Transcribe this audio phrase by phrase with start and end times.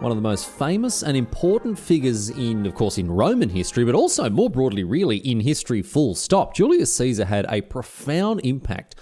[0.00, 3.94] one of the most famous and important figures in, of course, in Roman history, but
[3.94, 5.82] also more broadly, really, in history.
[5.82, 6.54] Full stop.
[6.54, 8.96] Julius Caesar had a profound impact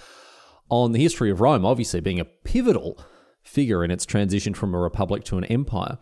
[0.69, 2.99] on the history of Rome, obviously being a pivotal
[3.41, 5.97] figure in its transition from a republic to an empire.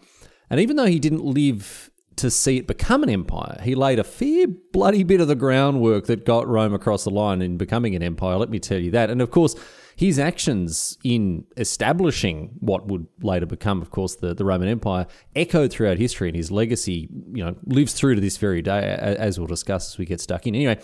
[0.49, 4.03] And even though he didn't live to see it become an empire, he laid a
[4.03, 8.03] fair bloody bit of the groundwork that got Rome across the line in becoming an
[8.03, 9.09] empire, let me tell you that.
[9.09, 9.55] And of course,
[10.01, 15.71] his actions in establishing what would later become, of course, the, the Roman Empire echoed
[15.71, 19.45] throughout history, and his legacy, you know, lives through to this very day, as we'll
[19.45, 20.55] discuss as we get stuck in.
[20.55, 20.79] Anyway,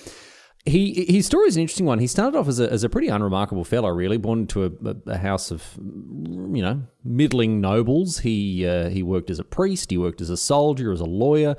[0.66, 1.98] he his story is an interesting one.
[1.98, 5.18] He started off as a, as a pretty unremarkable fellow, really, born into a, a
[5.18, 8.20] house of you know middling nobles.
[8.20, 11.56] He uh, he worked as a priest, he worked as a soldier, as a lawyer,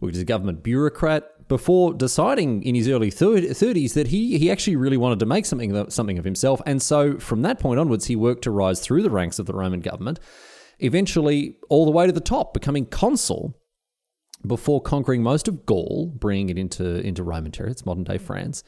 [0.00, 1.30] worked as a government bureaucrat.
[1.52, 5.90] Before deciding in his early thirties that he he actually really wanted to make something
[5.90, 9.10] something of himself, and so from that point onwards, he worked to rise through the
[9.10, 10.18] ranks of the Roman government,
[10.78, 13.60] eventually all the way to the top, becoming consul
[14.46, 18.64] before conquering most of Gaul, bringing it into, into Roman territory, it's modern day France.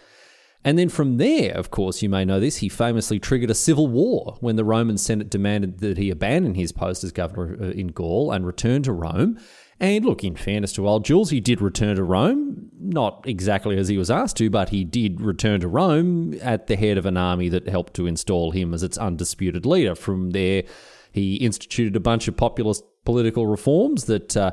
[0.63, 3.87] And then from there, of course, you may know this, he famously triggered a civil
[3.87, 7.89] war when the Roman Senate demanded that he abandon his post as governor uh, in
[7.89, 9.39] Gaul and return to Rome.
[9.81, 13.89] And look, in fairness to old Jules, he did return to Rome, not exactly as
[13.89, 17.17] he was asked to, but he did return to Rome at the head of an
[17.17, 19.95] army that helped to install him as its undisputed leader.
[19.95, 20.63] From there,
[21.11, 24.37] he instituted a bunch of populist political reforms that.
[24.37, 24.53] Uh,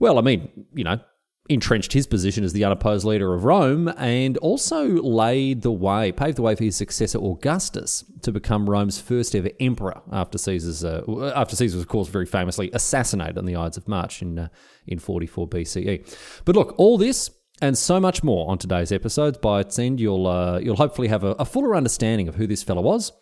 [0.00, 1.00] well, I mean, you know,
[1.48, 6.36] entrenched his position as the unopposed leader of Rome and also laid the way, paved
[6.36, 11.32] the way for his successor Augustus to become Rome's first ever emperor after Caesar's, uh,
[11.34, 14.48] after Caesar was, of course, very famously assassinated on the Ides of March in, uh,
[14.86, 16.16] in 44 BCE.
[16.44, 19.38] But look, all this and so much more on today's episodes.
[19.38, 22.62] By its end, you'll, uh, you'll hopefully have a, a fuller understanding of who this
[22.62, 23.12] fella was,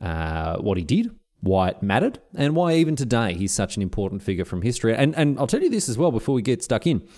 [0.00, 1.10] uh, what he did,
[1.40, 4.94] why it mattered, and why even today he's such an important figure from history.
[4.94, 7.08] And and I'll tell you this as well before we get stuck in.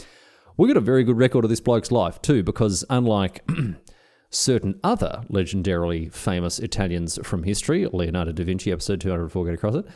[0.57, 3.49] We got a very good record of this bloke's life too, because unlike
[4.31, 9.87] certain other legendarily famous Italians from history, Leonardo da Vinci, episode 204, get across it,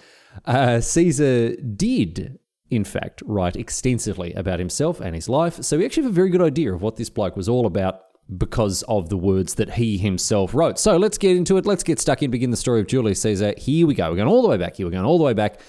[0.47, 2.39] uh, Caesar did,
[2.71, 5.63] in fact, write extensively about himself and his life.
[5.63, 8.01] So we actually have a very good idea of what this bloke was all about
[8.37, 10.79] because of the words that he himself wrote.
[10.79, 11.67] So let's get into it.
[11.67, 13.55] Let's get stuck in, begin the story of Julius Caesar.
[13.57, 14.11] Here we go.
[14.11, 14.87] We're going all the way back here.
[14.87, 15.61] We're going all the way back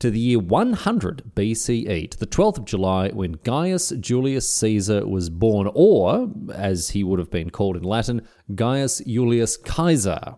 [0.00, 5.30] to the year 100 BCE, to the 12th of July, when Gaius Julius Caesar was
[5.30, 10.36] born, or, as he would have been called in Latin, Gaius Julius Caesar.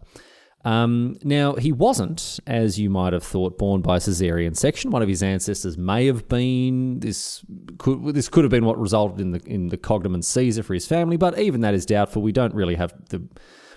[0.65, 4.91] Um, now, he wasn't, as you might have thought, born by cesarean section.
[4.91, 7.01] One of his ancestors may have been.
[7.01, 7.45] This
[7.79, 10.87] could this could have been what resulted in the in the cognomen Caesar for his
[10.87, 12.23] family, but even that is doubtful.
[12.23, 13.27] We don't really have the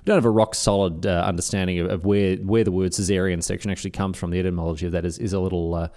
[0.05, 3.71] don't have a rock solid uh, understanding of, of where where the word cesarean section
[3.71, 4.31] actually comes from.
[4.31, 5.75] The etymology of that is is a little.
[5.75, 5.87] Uh,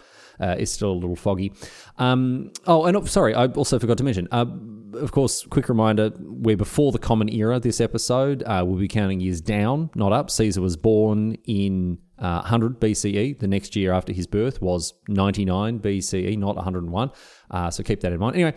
[0.41, 1.53] uh, is still a little foggy.
[1.99, 4.29] Um, oh, and oh, sorry, I also forgot to mention.
[4.31, 4.47] Uh,
[4.95, 7.59] of course, quick reminder: we're before the Common Era.
[7.59, 10.31] This episode, uh, we'll be counting years down, not up.
[10.31, 13.39] Caesar was born in uh, 100 BCE.
[13.39, 17.11] The next year after his birth was 99 BCE, not 101.
[17.51, 18.37] Uh, so keep that in mind.
[18.37, 18.55] Anyway.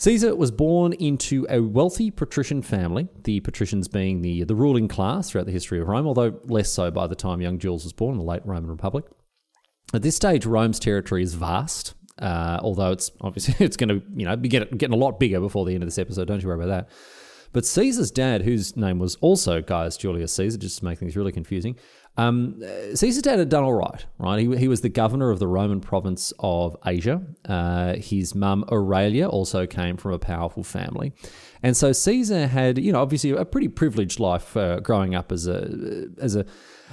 [0.00, 5.28] Caesar was born into a wealthy patrician family, the patricians being the, the ruling class
[5.28, 8.12] throughout the history of Rome, although less so by the time young Jules was born
[8.12, 9.04] in the late Roman Republic.
[9.92, 14.24] At this stage, Rome's territory is vast, uh, although it's obviously it's going to you
[14.24, 16.28] know be getting, getting a lot bigger before the end of this episode.
[16.28, 16.90] Don't you worry about that.
[17.52, 21.32] But Caesar's dad, whose name was also Gaius Julius Caesar, just to make things really
[21.32, 21.76] confusing,
[22.18, 22.60] um,
[22.94, 24.40] Caesar's dad had done all right, right?
[24.40, 27.22] He, he was the governor of the Roman province of Asia.
[27.48, 31.12] Uh, his mum, Aurelia, also came from a powerful family.
[31.62, 35.46] And so Caesar had, you know, obviously a pretty privileged life uh, growing up as
[35.46, 36.44] a, as a,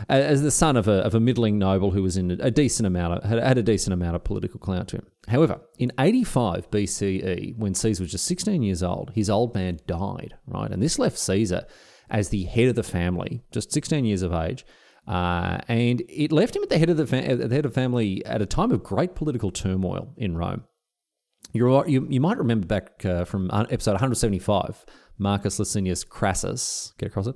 [0.09, 3.13] as the son of a, of a middling noble who was in a decent amount
[3.13, 5.07] of, had, had a decent amount of political clout to him.
[5.27, 10.35] However, in 85 BCE, when Caesar was just 16 years old, his old man died,
[10.45, 10.69] right?
[10.69, 11.65] And this left Caesar
[12.11, 14.63] as the head of the family, just 16 years of age,
[15.07, 18.41] uh, and it left him at the head of the, the head of family at
[18.41, 20.63] a time of great political turmoil in Rome.
[21.53, 24.85] You're, you, you might remember back uh, from episode 175,
[25.17, 27.35] Marcus Licinius Crassus, get across it.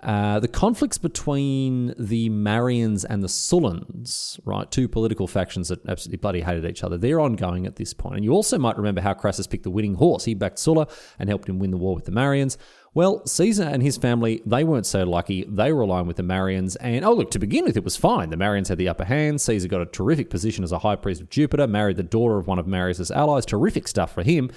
[0.00, 6.18] Uh, the conflicts between the Marians and the Sullans, right, two political factions that absolutely
[6.18, 8.16] bloody hated each other, they're ongoing at this point.
[8.16, 10.24] And you also might remember how Crassus picked the winning horse.
[10.24, 10.86] He backed Sulla
[11.18, 12.56] and helped him win the war with the Marians.
[12.98, 15.44] Well, Caesar and his family, they weren't so lucky.
[15.48, 16.76] They were aligned with the Marians.
[16.80, 18.30] And oh, look, to begin with, it was fine.
[18.30, 19.40] The Marians had the upper hand.
[19.40, 22.48] Caesar got a terrific position as a high priest of Jupiter, married the daughter of
[22.48, 23.46] one of Marius' allies.
[23.46, 24.50] Terrific stuff for him.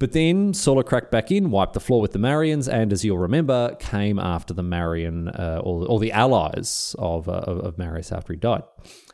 [0.00, 3.18] But then Sulla cracked back in, wiped the floor with the Marians, and as you'll
[3.18, 8.32] remember, came after the Marian uh, or, or, the allies of, uh, of Marius after
[8.32, 8.64] he died.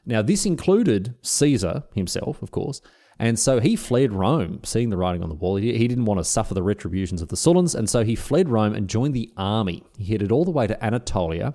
[0.07, 2.81] Now, this included Caesar himself, of course,
[3.23, 5.55] and so he fled Rome, seeing the writing on the wall.
[5.55, 8.75] He, didn't want to suffer the retributions of the Sullans, and so he fled Rome
[8.75, 9.85] and joined the army.
[9.97, 11.55] He headed all the way to Anatolia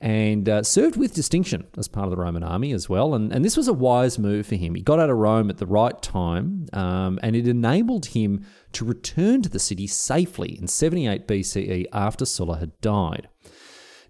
[0.00, 3.14] and uh, served with distinction as part of the Roman army as well.
[3.14, 4.74] And, and this was a wise move for him.
[4.74, 8.84] He got out of Rome at the right time, um, and it enabled him to
[8.84, 13.28] return to the city safely in 78 BCE after Sulla had died.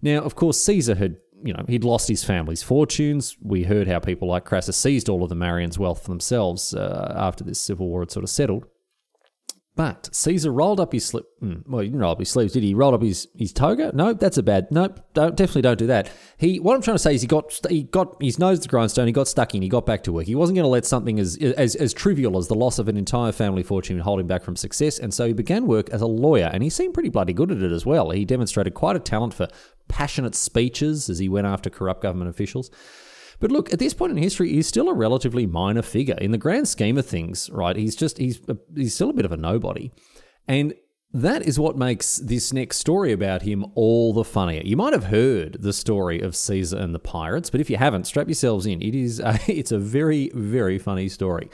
[0.01, 1.17] Now, of course, Caesar had.
[1.43, 3.37] You know, he'd lost his family's fortunes.
[3.43, 7.15] We heard how people like Crassus seized all of the Marians' wealth for themselves uh,
[7.17, 8.67] after this civil war had sort of settled.
[9.77, 11.27] But Caesar rolled up his slip.
[11.39, 12.71] Hmm, well, he didn't roll up his sleeves, did he?
[12.71, 13.93] He rolled up his, his toga.
[13.95, 14.71] No, that's a bad.
[14.71, 16.11] No, don't definitely don't do that.
[16.37, 16.59] He.
[16.59, 19.07] What I'm trying to say is he got he got his nose to the grindstone.
[19.07, 19.63] He got stuck in.
[19.63, 20.27] He got back to work.
[20.27, 22.97] He wasn't going to let something as, as as trivial as the loss of an
[22.97, 24.99] entire family fortune hold him back from success.
[24.99, 27.63] And so he began work as a lawyer, and he seemed pretty bloody good at
[27.63, 28.11] it as well.
[28.11, 29.49] He demonstrated quite a talent for
[29.89, 32.71] passionate speeches as he went after corrupt government officials.
[33.41, 36.39] But look, at this point in history, he's still a relatively minor figure in the
[36.39, 37.75] grand scheme of things, right?
[37.75, 39.91] He's just he's a, he's still a bit of a nobody.
[40.47, 40.75] And
[41.13, 44.63] that is what makes this next story about him all the funnier.
[44.63, 48.07] You might have heard the story of Caesar and the pirates, but if you haven't,
[48.07, 48.81] strap yourselves in.
[48.83, 51.51] It is a, it's a very very funny story.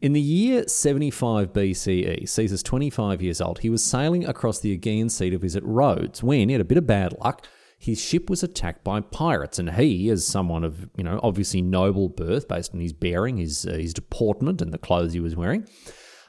[0.00, 5.08] In the year 75 BCE, Caesar's 25 years old, he was sailing across the Aegean
[5.08, 7.46] Sea to visit Rhodes when he had a bit of bad luck.
[7.82, 12.08] His ship was attacked by pirates, and he, as someone of you know obviously noble
[12.08, 15.66] birth, based on his bearing, his uh, his deportment, and the clothes he was wearing,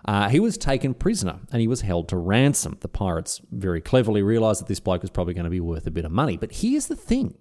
[0.06, 2.78] uh, he was taken prisoner and he was held to ransom.
[2.82, 5.92] The pirates very cleverly realized that this bloke was probably going to be worth a
[5.92, 6.38] bit of money.
[6.38, 7.36] But here's the thing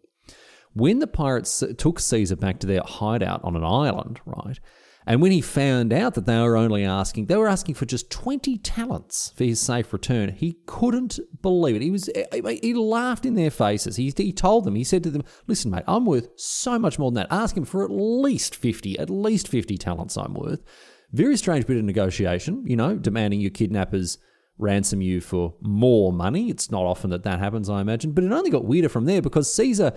[0.74, 4.60] when the pirates took Caesar back to their hideout on an island, right?
[5.06, 8.10] And when he found out that they were only asking, they were asking for just
[8.10, 11.82] 20 talents for his safe return, he couldn't believe it.
[11.82, 13.96] He was, eh, eh, he laughed in their faces.
[13.96, 17.10] He, he told them, he said to them, listen, mate, I'm worth so much more
[17.10, 17.32] than that.
[17.32, 20.62] Ask him for at least 50, at least 50 talents I'm worth.
[21.10, 24.18] Very strange bit of negotiation, you know, demanding your kidnappers
[24.58, 26.48] ransom you for more money.
[26.48, 29.20] It's not often that that happens, I imagine, but it only got weirder from there
[29.20, 29.92] because Caesar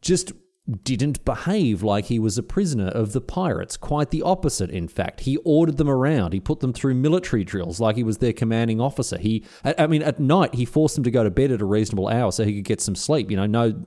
[0.00, 0.32] just
[0.84, 3.76] didn't behave like he was a prisoner of the pirates.
[3.76, 5.20] Quite the opposite, in fact.
[5.20, 6.32] He ordered them around.
[6.32, 9.18] He put them through military drills like he was their commanding officer.
[9.18, 12.08] He, I mean, at night, he forced them to go to bed at a reasonable
[12.08, 13.30] hour so he could get some sleep.
[13.30, 13.84] You know, no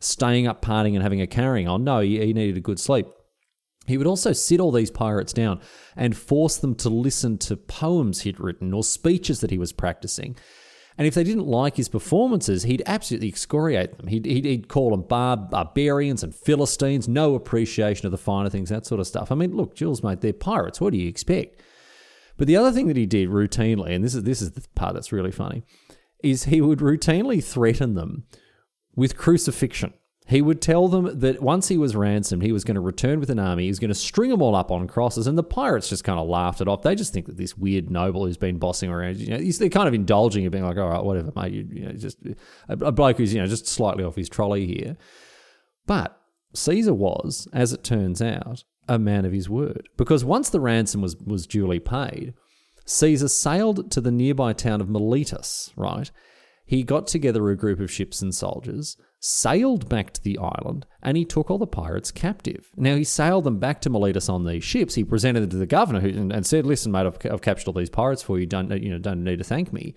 [0.00, 1.84] staying up partying and having a carrying on.
[1.84, 3.06] No, he, he needed a good sleep.
[3.86, 5.60] He would also sit all these pirates down
[5.96, 10.36] and force them to listen to poems he'd written or speeches that he was practicing.
[10.98, 14.08] And if they didn't like his performances, he'd absolutely excoriate them.
[14.08, 18.68] He'd, he'd, he'd call them bar- barbarians and Philistines, no appreciation of the finer things,
[18.68, 19.32] that sort of stuff.
[19.32, 20.80] I mean, look, Jules, mate, they're pirates.
[20.80, 21.62] What do you expect?
[22.36, 24.94] But the other thing that he did routinely, and this is this is the part
[24.94, 25.62] that's really funny,
[26.22, 28.24] is he would routinely threaten them
[28.94, 29.92] with crucifixion.
[30.30, 33.30] He would tell them that once he was ransomed, he was going to return with
[33.30, 33.64] an army.
[33.64, 36.20] He was going to string them all up on crosses, and the pirates just kind
[36.20, 36.82] of laughed it off.
[36.82, 39.88] They just think that this weird noble who's been bossing around, you know, they're kind
[39.88, 42.16] of indulging in being like, all right, whatever, mate, you, you know, just
[42.68, 44.96] a, a bloke who's you know just slightly off his trolley here.
[45.86, 46.16] But
[46.54, 51.02] Caesar was, as it turns out, a man of his word, because once the ransom
[51.02, 52.34] was was duly paid,
[52.84, 56.08] Caesar sailed to the nearby town of Miletus, right?
[56.70, 61.16] He got together a group of ships and soldiers, sailed back to the island, and
[61.16, 62.70] he took all the pirates captive.
[62.76, 64.94] Now, he sailed them back to Miletus on these ships.
[64.94, 67.66] He presented them to the governor who, and, and said, Listen, mate, I've, I've captured
[67.66, 68.46] all these pirates for you.
[68.46, 69.96] Don't, you know, don't need to thank me.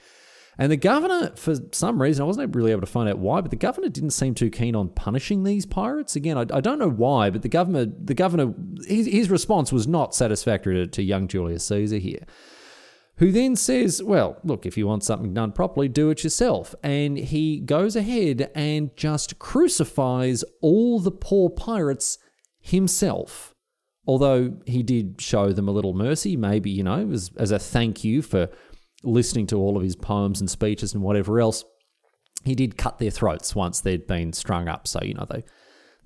[0.57, 3.51] And the governor, for some reason, I wasn't really able to find out why, but
[3.51, 6.15] the governor didn't seem too keen on punishing these pirates.
[6.15, 8.51] Again, I, I don't know why, but the governor, the governor,
[8.87, 12.25] his, his response was not satisfactory to, to young Julius Caesar here
[13.17, 16.73] who then says, Well, look, if you want something done properly, do it yourself.
[16.83, 22.17] And he goes ahead and just crucifies all the poor pirates
[22.59, 23.53] himself.
[24.05, 28.03] Although he did show them a little mercy, maybe, you know, as, as a thank
[28.03, 28.49] you for
[29.03, 31.63] listening to all of his poems and speeches and whatever else.
[32.43, 35.43] He did cut their throats once they'd been strung up, so, you know, they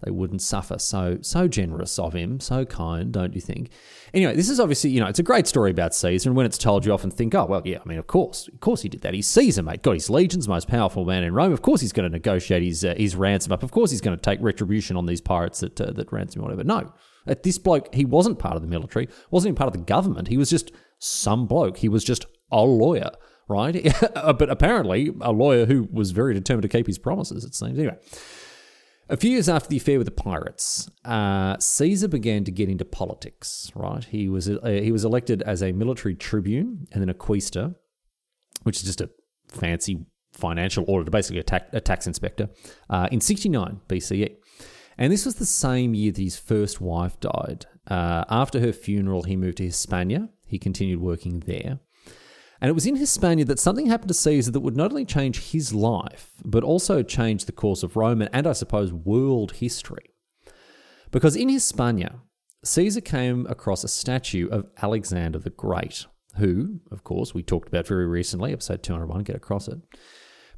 [0.04, 0.78] they wouldn't suffer.
[0.78, 3.72] So so generous of him, so kind, don't you think?
[4.14, 6.58] Anyway, this is obviously you know it's a great story about Caesar, and when it's
[6.58, 9.02] told, you often think, oh well, yeah, I mean, of course, of course he did
[9.02, 9.14] that.
[9.14, 9.82] He's Caesar, mate.
[9.82, 11.52] Got his legions, most powerful man in Rome.
[11.52, 13.64] Of course he's going to negotiate his uh, his ransom up.
[13.64, 16.64] Of course he's going to take retribution on these pirates that uh, that ransom whatever.
[16.64, 16.94] No,
[17.26, 20.28] at this bloke, he wasn't part of the military, wasn't even part of the government.
[20.28, 21.78] He was just some bloke.
[21.78, 23.12] He was just a lawyer.
[23.50, 23.82] Right,
[24.14, 27.46] but apparently a lawyer who was very determined to keep his promises.
[27.46, 27.96] It seems anyway.
[29.10, 32.84] A few years after the affair with the pirates, uh, Caesar began to get into
[32.84, 33.72] politics.
[33.74, 37.76] Right, he was uh, he was elected as a military tribune and then a quaestor,
[38.64, 39.10] which is just a
[39.48, 42.50] fancy financial auditor, basically a, tax, a tax inspector,
[42.90, 44.36] uh, in 69 BCE.
[44.98, 47.66] And this was the same year that his first wife died.
[47.88, 50.30] Uh, after her funeral, he moved to Hispania.
[50.48, 51.80] He continued working there.
[52.60, 55.52] And it was in Hispania that something happened to Caesar that would not only change
[55.52, 60.12] his life, but also change the course of Roman and, I suppose, world history.
[61.12, 62.22] Because in Hispania,
[62.64, 67.88] Caesar came across a statue of Alexander the Great, who, of course, we talked about
[67.88, 69.80] very recently, episode 201, get across it.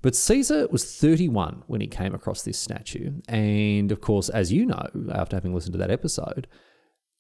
[0.02, 3.22] But Caesar was 31 when he came across this statue.
[3.28, 6.48] And of course, as you know, after having listened to that episode,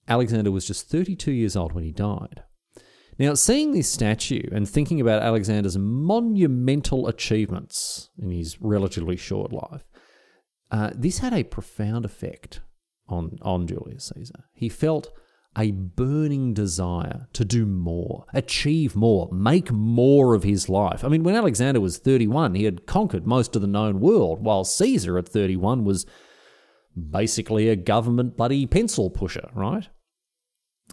[0.07, 2.43] Alexander was just 32 years old when he died.
[3.20, 9.84] Now, seeing this statue and thinking about Alexander's monumental achievements in his relatively short life,
[10.72, 12.62] uh, this had a profound effect
[13.10, 14.46] on, on Julius Caesar.
[14.54, 15.12] He felt
[15.58, 21.04] a burning desire to do more, achieve more, make more of his life.
[21.04, 24.64] I mean, when Alexander was 31, he had conquered most of the known world, while
[24.64, 26.06] Caesar at 31 was
[27.12, 29.90] basically a government bloody pencil pusher, right?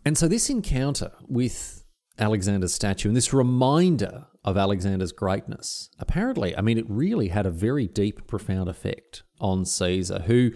[0.05, 1.85] And so this encounter with
[2.19, 5.91] Alexander's statue and this reminder of Alexander's greatness.
[5.99, 10.53] Apparently, I mean, it really had a very deep, profound effect on Caesar, who,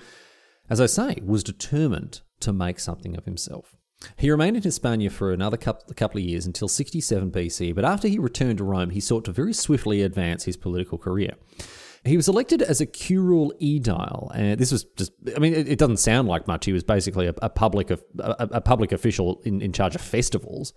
[0.68, 3.76] as I say, was determined to make something of himself.
[4.16, 8.18] He remained in Hispania for another couple of years until 67 BC, but after he
[8.18, 11.34] returned to Rome, he sought to very swiftly advance his political career.
[12.04, 15.98] He was elected as a curule aedile, and this was just—I mean, it, it, doesn't
[15.98, 16.64] sound like much.
[16.64, 20.72] He was basically a, a public, a, a, public official in, in charge of festivals.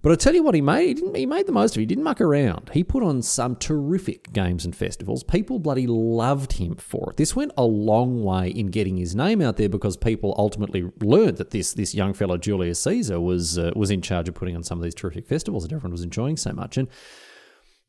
[0.00, 1.82] But I tell you what, he made he made the most of it.
[1.82, 2.70] He didn't muck around.
[2.72, 5.24] He put on some terrific games and festivals.
[5.24, 7.16] People bloody loved him for it.
[7.16, 11.38] This went a long way in getting his name out there because people ultimately learned
[11.38, 14.62] that this this young fellow Julius Caesar was uh, was in charge of putting on
[14.62, 16.76] some of these terrific festivals that everyone was enjoying so much.
[16.76, 16.88] And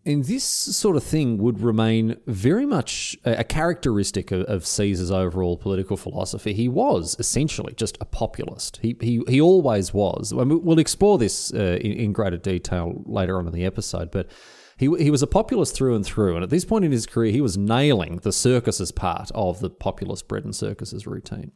[0.05, 5.57] and this sort of thing would remain very much a characteristic of, of, Caesar's overall
[5.57, 6.53] political philosophy.
[6.53, 8.79] He was essentially just a populist.
[8.81, 10.33] He, he, he always was.
[10.33, 14.27] We'll explore this uh, in, in greater detail later on in the episode, but
[14.77, 16.35] he, he was a populist through and through.
[16.35, 19.69] And at this point in his career, he was nailing the circuses part of the
[19.69, 21.51] populist bread and circuses routine.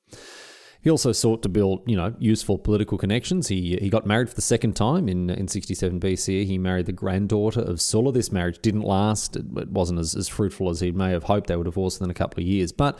[0.84, 3.48] He also sought to build, you know, useful political connections.
[3.48, 6.46] He he got married for the second time in in 67 BCE.
[6.46, 8.12] He married the granddaughter of Sulla.
[8.12, 9.38] This marriage didn't last.
[9.38, 11.48] It, wasn't as, as fruitful as he may have hoped.
[11.48, 13.00] They were divorced within a couple of years, but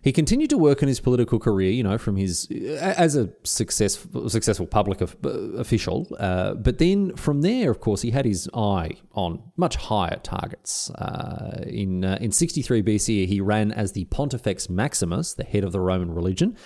[0.00, 2.48] he continued to work in his political career, you know, from his
[2.80, 6.06] as a successful successful public official.
[6.18, 10.90] Uh, but then from there, of course, he had his eye on much higher targets.
[10.90, 15.72] Uh, in uh, in 63 BCE, he ran as the Pontifex Maximus, the head of
[15.72, 16.56] the Roman religion.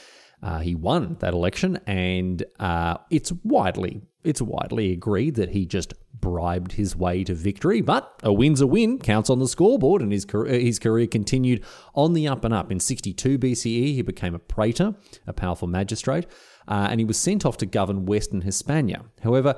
[0.42, 5.94] Uh, he won that election, and uh, it's widely it's widely agreed that he just
[6.14, 7.80] bribed his way to victory.
[7.80, 11.64] But a win's a win, counts on the scoreboard, and his career, his career continued
[11.94, 12.70] on the up and up.
[12.70, 14.94] In 62 BCE, he became a praetor,
[15.26, 16.26] a powerful magistrate,
[16.68, 19.04] uh, and he was sent off to govern Western Hispania.
[19.22, 19.56] However,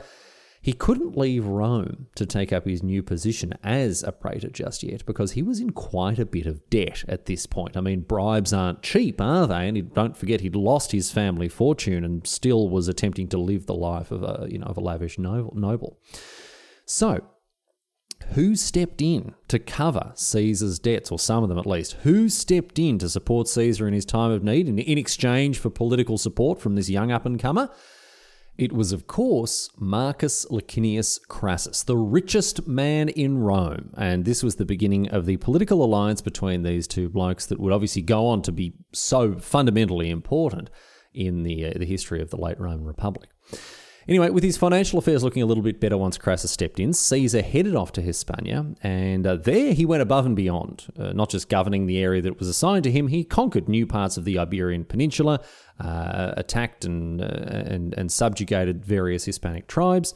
[0.65, 5.05] he couldn't leave Rome to take up his new position as a praetor just yet
[5.05, 7.77] because he was in quite a bit of debt at this point.
[7.77, 9.69] I mean, bribes aren't cheap, are they?
[9.69, 13.75] And don't forget, he'd lost his family fortune and still was attempting to live the
[13.75, 16.01] life of a you know of a lavish noble.
[16.87, 17.21] So,
[18.29, 21.99] who stepped in to cover Caesar's debts, or some of them at least?
[22.05, 26.17] Who stepped in to support Caesar in his time of need in, exchange for political
[26.17, 27.69] support from this young up and comer?
[28.57, 33.91] It was, of course, Marcus Licinius Crassus, the richest man in Rome.
[33.97, 37.73] And this was the beginning of the political alliance between these two blokes that would
[37.73, 40.71] obviously go on to be so fundamentally important
[41.13, 43.29] in the, uh, the history of the late Roman Republic.
[44.07, 47.41] Anyway, with his financial affairs looking a little bit better once Crassus stepped in, Caesar
[47.41, 51.49] headed off to Hispania, and uh, there he went above and beyond, uh, not just
[51.49, 54.85] governing the area that was assigned to him, he conquered new parts of the Iberian
[54.85, 55.41] Peninsula,
[55.81, 60.13] uh, attacked and, uh, and, and subjugated various Hispanic tribes,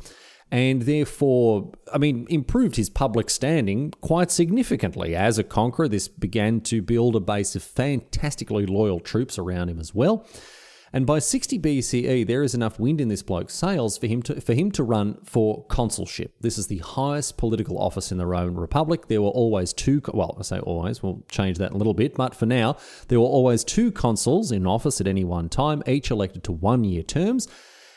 [0.50, 5.14] and therefore, I mean, improved his public standing quite significantly.
[5.14, 9.78] As a conqueror, this began to build a base of fantastically loyal troops around him
[9.78, 10.26] as well.
[10.92, 14.40] And by 60 BCE, there is enough wind in this bloke's sails for him to
[14.40, 16.34] for him to run for consulship.
[16.40, 19.08] This is the highest political office in the Roman Republic.
[19.08, 20.00] There were always two.
[20.12, 21.02] Well, I say always.
[21.02, 22.14] We'll change that a little bit.
[22.14, 22.76] But for now,
[23.08, 27.02] there were always two consuls in office at any one time, each elected to one-year
[27.02, 27.48] terms.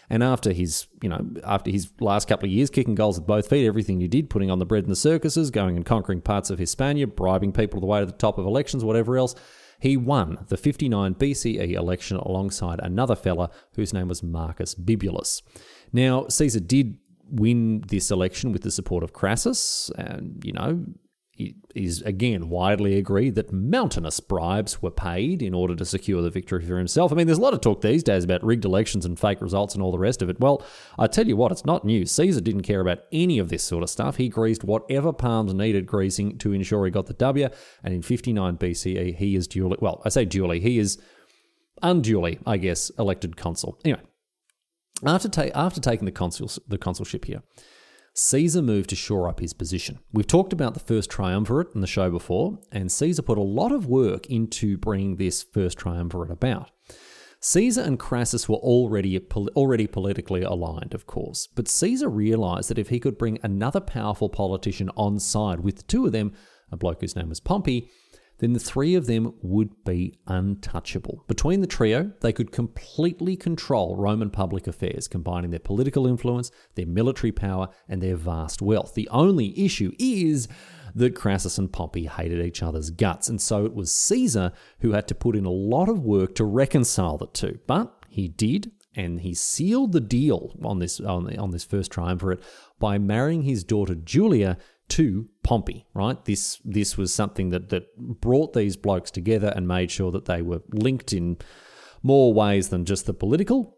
[0.10, 3.48] And after his, you know, after his last couple of years kicking goals with both
[3.48, 6.50] feet, everything he did, putting on the bread in the circuses, going and conquering parts
[6.50, 9.36] of Hispania, bribing people the way to the top of elections, whatever else,
[9.82, 15.42] he won the 59 BCE election alongside another fella whose name was Marcus Bibulus.
[15.92, 16.98] Now, Caesar did
[17.30, 20.86] win this election with the support of Crassus, and, you know,
[21.76, 26.66] is again widely agreed that mountainous bribes were paid in order to secure the victory
[26.66, 27.12] for himself.
[27.12, 29.74] I mean, there's a lot of talk these days about rigged elections and fake results
[29.74, 30.40] and all the rest of it.
[30.40, 30.66] Well,
[31.00, 32.06] I tell you what, it's not new.
[32.06, 34.18] Caesar didn't care about any of this sort of stuff.
[34.18, 37.50] He greased whatever palms needed greasing to ensure he got the W.
[37.84, 41.00] And in 59 BCE, he is duly, well, I say duly, he is
[41.82, 43.80] unduly, I guess, elected consul.
[43.86, 44.02] Anyway,
[45.06, 47.42] after, ta- after taking the, consul- the consulship here,
[48.14, 50.00] Caesar moved to shore up his position.
[50.12, 53.72] We've talked about the first triumvirate in the show before, and Caesar put a lot
[53.72, 56.72] of work into bringing this first triumvirate about.
[57.40, 59.20] Caesar and Crassus were already
[59.56, 64.30] already politically aligned, of course, but Caesar realized that if he could bring another powerful
[64.30, 66.34] politician on side with the two of them,
[66.72, 67.90] a bloke whose name was Pompey,
[68.42, 71.24] then the three of them would be untouchable.
[71.28, 76.88] Between the trio, they could completely control Roman public affairs, combining their political influence, their
[76.88, 78.96] military power, and their vast wealth.
[78.96, 80.48] The only issue is
[80.96, 85.08] that Crassus and Pompey hated each other's guts, and so it was Caesar who had
[85.10, 87.60] to put in a lot of work to reconcile the two.
[87.68, 92.42] But he did, and he sealed the deal on this on, on this first triumvirate
[92.80, 94.58] by marrying his daughter Julia
[94.92, 96.24] to Pompey, right?
[96.26, 100.42] This this was something that that brought these blokes together and made sure that they
[100.42, 101.38] were linked in
[102.04, 103.78] more ways than just the political.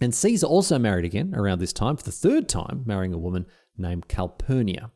[0.00, 3.46] And Caesar also married again around this time for the third time, marrying a woman
[3.76, 4.90] named Calpurnia.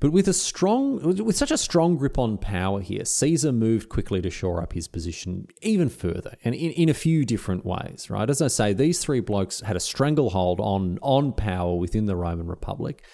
[0.00, 4.20] But with a strong, with such a strong grip on power here, Caesar moved quickly
[4.22, 8.08] to shore up his position even further, and in, in a few different ways.
[8.10, 12.16] Right, as I say, these three blokes had a stranglehold on on power within the
[12.16, 13.04] Roman Republic.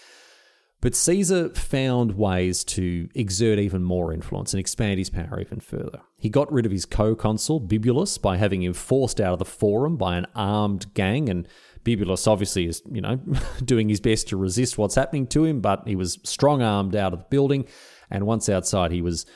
[0.82, 6.00] But Caesar found ways to exert even more influence and expand his power even further.
[6.16, 9.44] He got rid of his co consul, Bibulus, by having him forced out of the
[9.44, 11.28] forum by an armed gang.
[11.28, 11.46] And
[11.84, 13.16] Bibulus obviously is, you know,
[13.64, 17.12] doing his best to resist what's happening to him, but he was strong armed out
[17.12, 17.66] of the building.
[18.10, 19.26] And once outside, he was,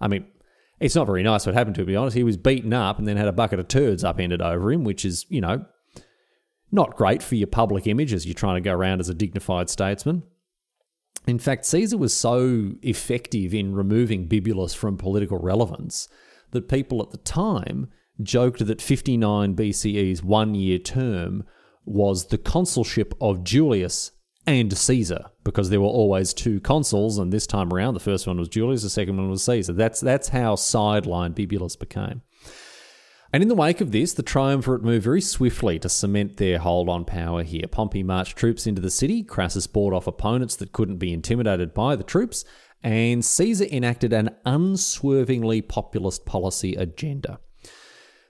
[0.00, 0.26] I mean,
[0.80, 2.16] it's not very nice what happened to him, to be honest.
[2.16, 5.04] He was beaten up and then had a bucket of turds upended over him, which
[5.04, 5.64] is, you know,
[6.72, 9.70] not great for your public image as you're trying to go around as a dignified
[9.70, 10.24] statesman.
[11.26, 16.08] In fact, Caesar was so effective in removing Bibulus from political relevance
[16.50, 17.88] that people at the time
[18.22, 21.44] joked that 59 BCE's one year term
[21.84, 24.12] was the consulship of Julius
[24.46, 28.38] and Caesar, because there were always two consuls, and this time around the first one
[28.38, 29.72] was Julius, the second one was Caesar.
[29.72, 32.22] That's, that's how sidelined Bibulus became.
[33.32, 36.88] And in the wake of this, the triumvirate moved very swiftly to cement their hold
[36.88, 37.66] on power here.
[37.70, 41.94] Pompey marched troops into the city, Crassus bought off opponents that couldn't be intimidated by
[41.94, 42.44] the troops,
[42.82, 47.38] and Caesar enacted an unswervingly populist policy agenda.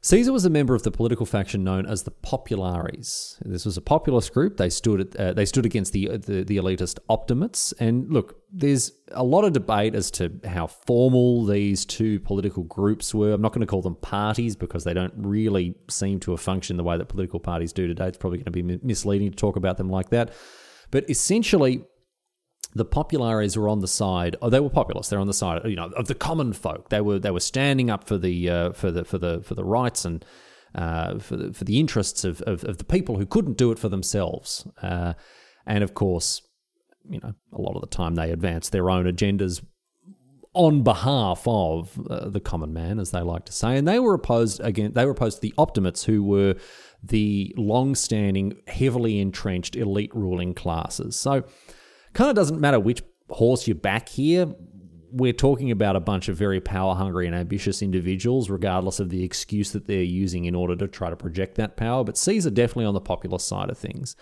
[0.02, 3.36] Caesar was a member of the political faction known as the Populares.
[3.44, 4.56] This was a populist group.
[4.56, 7.72] They stood uh, they stood against the, the, the elitist Optimates.
[7.72, 13.14] And look, there's a lot of debate as to how formal these two political groups
[13.14, 13.34] were.
[13.34, 16.78] I'm not going to call them parties because they don't really seem to have functioned
[16.78, 18.08] the way that political parties do today.
[18.08, 20.32] It's probably going to be misleading to talk about them like that.
[20.90, 21.84] But essentially,
[22.74, 24.36] the populares were on the side.
[24.40, 25.08] Oh, they were populous.
[25.08, 26.88] They're on the side, you know, of the common folk.
[26.88, 29.64] They were they were standing up for the uh, for the for the for the
[29.64, 30.24] rights and
[30.74, 33.78] uh, for the for the interests of, of, of the people who couldn't do it
[33.78, 34.66] for themselves.
[34.82, 35.14] Uh,
[35.66, 36.42] and of course,
[37.08, 39.64] you know, a lot of the time they advance their own agendas
[40.52, 43.76] on behalf of uh, the common man, as they like to say.
[43.76, 44.92] And they were opposed again.
[44.94, 46.56] They were opposed to the Optimates, who were
[47.02, 51.16] the long-standing, heavily entrenched elite ruling classes.
[51.16, 51.44] So,
[52.12, 54.52] kind of doesn't matter which horse you back here.
[55.12, 59.24] We're talking about a bunch of very power hungry and ambitious individuals, regardless of the
[59.24, 62.04] excuse that they're using in order to try to project that power.
[62.04, 64.14] But Caesar definitely on the popular side of things.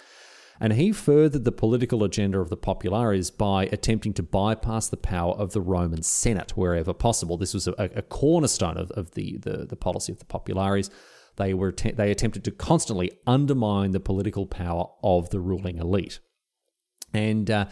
[0.61, 5.35] And he furthered the political agenda of the Populares by attempting to bypass the power
[5.35, 7.37] of the Roman Senate wherever possible.
[7.37, 10.91] This was a, a cornerstone of, of the, the, the, policy of the Populares.
[11.37, 16.19] They, were te- they attempted to constantly undermine the political power of the ruling elite.
[17.13, 17.67] And uh,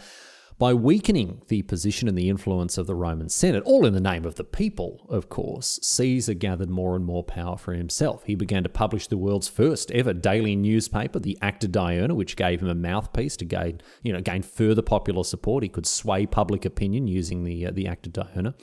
[0.59, 4.25] by weakening the position and the influence of the Roman Senate, all in the name
[4.25, 8.23] of the people, of course, Caesar gathered more and more power for himself.
[8.23, 12.61] He began to publish the world's first ever daily newspaper, the Acta Diurna, which gave
[12.61, 15.61] him a mouthpiece to gain, you know, gain further popular support.
[15.61, 18.55] He could sway public opinion using the uh, the Acta Diurna.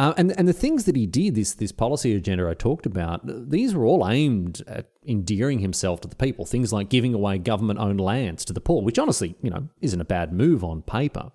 [0.00, 3.20] Uh, and and the things that he did, this this policy agenda I talked about,
[3.50, 6.46] these were all aimed at endearing himself to the people.
[6.46, 10.06] Things like giving away government-owned lands to the poor, which honestly, you know, isn't a
[10.06, 11.30] bad move on paper.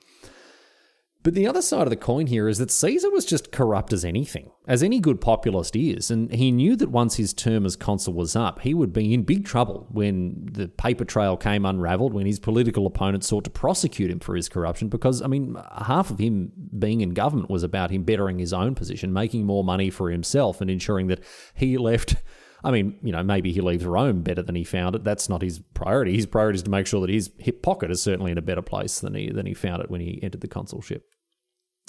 [1.26, 4.06] But the other side of the coin here is that Caesar was just corrupt as
[4.06, 8.14] anything, as any good populist is, and he knew that once his term as consul
[8.14, 12.28] was up, he would be in big trouble when the paper trail came unraveled, when
[12.28, 16.20] his political opponents sought to prosecute him for his corruption, because, I mean, half of
[16.20, 20.12] him being in government was about him bettering his own position, making more money for
[20.12, 21.24] himself, and ensuring that
[21.56, 22.18] he left.
[22.64, 25.04] I mean, you know, maybe he leaves Rome better than he found it.
[25.04, 26.16] That's not his priority.
[26.16, 28.62] His priority is to make sure that his hip pocket is certainly in a better
[28.62, 31.04] place than he than he found it when he entered the consulship.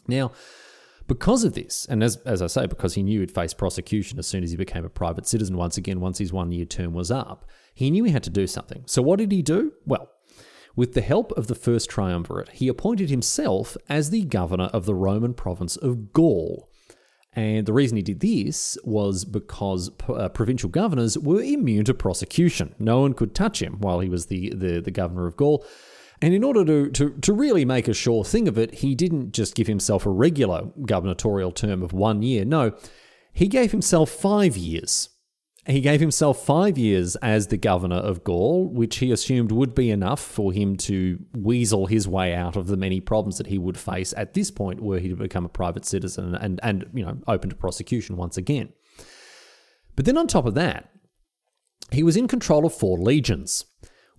[0.09, 0.33] Now,
[1.07, 4.27] because of this, and as, as I say, because he knew he'd face prosecution as
[4.27, 7.11] soon as he became a private citizen once again, once his one year term was
[7.11, 8.83] up, he knew he had to do something.
[8.87, 9.73] So, what did he do?
[9.85, 10.11] Well,
[10.75, 14.95] with the help of the first triumvirate, he appointed himself as the governor of the
[14.95, 16.69] Roman province of Gaul.
[17.35, 22.75] And the reason he did this was because uh, provincial governors were immune to prosecution.
[22.79, 25.64] No one could touch him while he was the, the, the governor of Gaul.
[26.22, 29.33] And in order to, to, to really make a sure thing of it, he didn't
[29.33, 32.44] just give himself a regular gubernatorial term of one year.
[32.44, 32.72] No,
[33.33, 35.11] he gave himself five years.
[35.66, 39.90] He gave himself five years as the governor of Gaul, which he assumed would be
[39.90, 43.76] enough for him to weasel his way out of the many problems that he would
[43.76, 47.18] face at this point were he to become a private citizen and, and you know,
[47.26, 48.72] open to prosecution once again.
[49.96, 50.88] But then on top of that,
[51.90, 53.64] he was in control of four legions,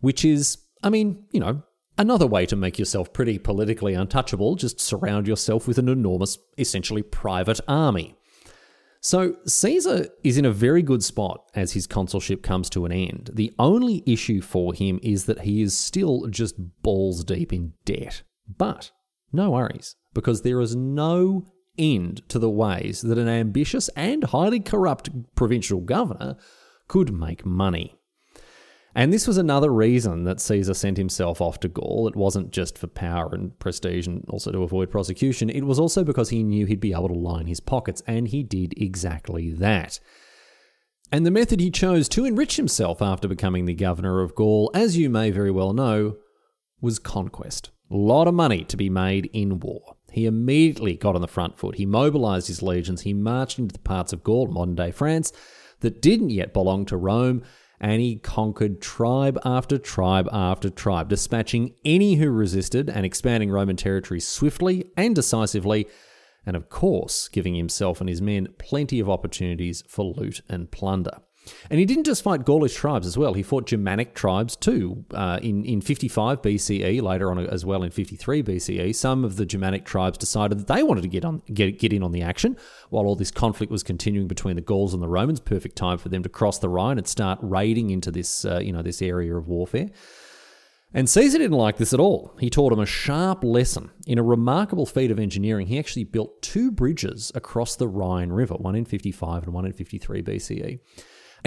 [0.02, 1.64] which is, I mean, you know,
[2.00, 7.02] Another way to make yourself pretty politically untouchable, just surround yourself with an enormous, essentially
[7.02, 8.16] private army.
[9.02, 13.32] So Caesar is in a very good spot as his consulship comes to an end.
[13.34, 18.22] The only issue for him is that he is still just balls deep in debt.
[18.48, 18.92] But
[19.32, 21.46] no worries, because there is no
[21.78, 26.38] end to the ways that an ambitious and highly corrupt provincial governor
[26.88, 27.97] could make money.
[28.98, 32.08] And this was another reason that Caesar sent himself off to Gaul.
[32.08, 36.04] It wasn't just for power and prestige and also to avoid prosecution, it was also
[36.04, 40.00] because he knew he'd be able to line his pockets, and he did exactly that.
[41.12, 44.98] And the method he chose to enrich himself after becoming the governor of Gaul, as
[44.98, 46.16] you may very well know,
[46.82, 47.70] was conquest.
[47.92, 49.96] A lot of money to be made in war.
[50.12, 51.76] He immediately got on the front foot.
[51.76, 53.02] He mobilized his legions.
[53.02, 55.32] He marched into the parts of Gaul, modern day France,
[55.82, 57.44] that didn't yet belong to Rome,
[57.80, 63.76] and he conquered tribe after tribe after tribe, dispatching any who resisted and expanding Roman
[63.76, 65.88] territory swiftly and decisively,
[66.46, 71.20] and of course, giving himself and his men plenty of opportunities for loot and plunder.
[71.70, 73.34] And he didn't just fight Gaulish tribes as well.
[73.34, 75.06] He fought Germanic tribes too.
[75.14, 79.46] Uh, in in 55 BCE, later on as well in 53 BCE, some of the
[79.46, 82.58] Germanic tribes decided that they wanted to get on get get in on the action.
[82.90, 86.10] While all this conflict was continuing between the Gauls and the Romans, perfect time for
[86.10, 89.36] them to cross the Rhine and start raiding into this uh, you know this area
[89.36, 89.90] of warfare.
[90.94, 92.34] And Caesar didn't like this at all.
[92.40, 93.92] He taught him a sharp lesson.
[94.08, 98.56] In a remarkable feat of engineering, he actually built two bridges across the Rhine River,
[98.56, 100.80] one in 55 and one in 53 BCE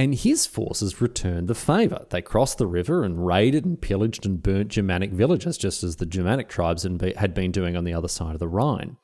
[0.01, 2.07] and his forces returned the favour.
[2.09, 6.07] They crossed the river and raided and pillaged and burnt Germanic villages, just as the
[6.07, 6.85] Germanic tribes
[7.17, 8.97] had been doing on the other side of the Rhine.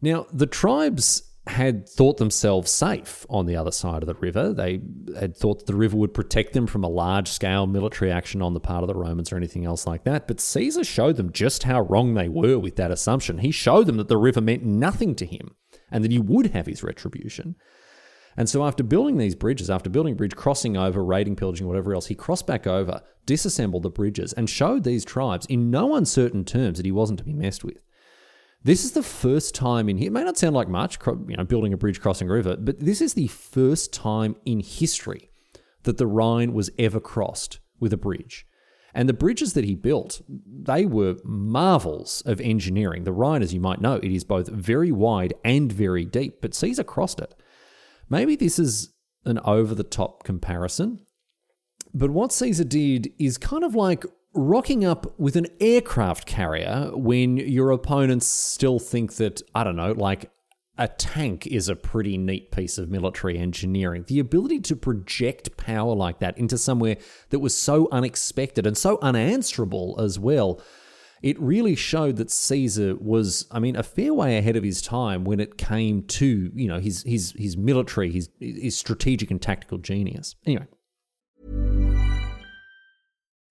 [0.00, 4.52] Now, the tribes had thought themselves safe on the other side of the river.
[4.52, 4.82] They
[5.18, 8.54] had thought that the river would protect them from a large scale military action on
[8.54, 10.28] the part of the Romans or anything else like that.
[10.28, 13.38] But Caesar showed them just how wrong they were with that assumption.
[13.38, 15.56] He showed them that the river meant nothing to him
[15.90, 17.56] and that he would have his retribution.
[18.36, 22.06] And so after building these bridges, after building bridge, crossing over, raiding, pillaging, whatever else,
[22.06, 26.78] he crossed back over, disassembled the bridges, and showed these tribes in no uncertain terms
[26.78, 27.78] that he wasn't to be messed with.
[28.62, 30.08] This is the first time in here.
[30.08, 32.80] It may not sound like much, you know, building a bridge crossing a river, but
[32.80, 35.30] this is the first time in history
[35.82, 38.46] that the Rhine was ever crossed with a bridge.
[38.94, 43.04] And the bridges that he built, they were marvels of engineering.
[43.04, 46.54] The Rhine, as you might know, it is both very wide and very deep, but
[46.54, 47.34] Caesar crossed it.
[48.08, 48.92] Maybe this is
[49.24, 51.00] an over the top comparison,
[51.92, 57.36] but what Caesar did is kind of like rocking up with an aircraft carrier when
[57.36, 60.30] your opponents still think that, I don't know, like
[60.76, 64.04] a tank is a pretty neat piece of military engineering.
[64.08, 66.96] The ability to project power like that into somewhere
[67.30, 70.60] that was so unexpected and so unanswerable as well
[71.24, 75.24] it really showed that Caesar was, I mean, a fair way ahead of his time
[75.24, 79.78] when it came to, you know, his his his military, his his strategic and tactical
[79.78, 80.36] genius.
[80.44, 80.66] Anyway.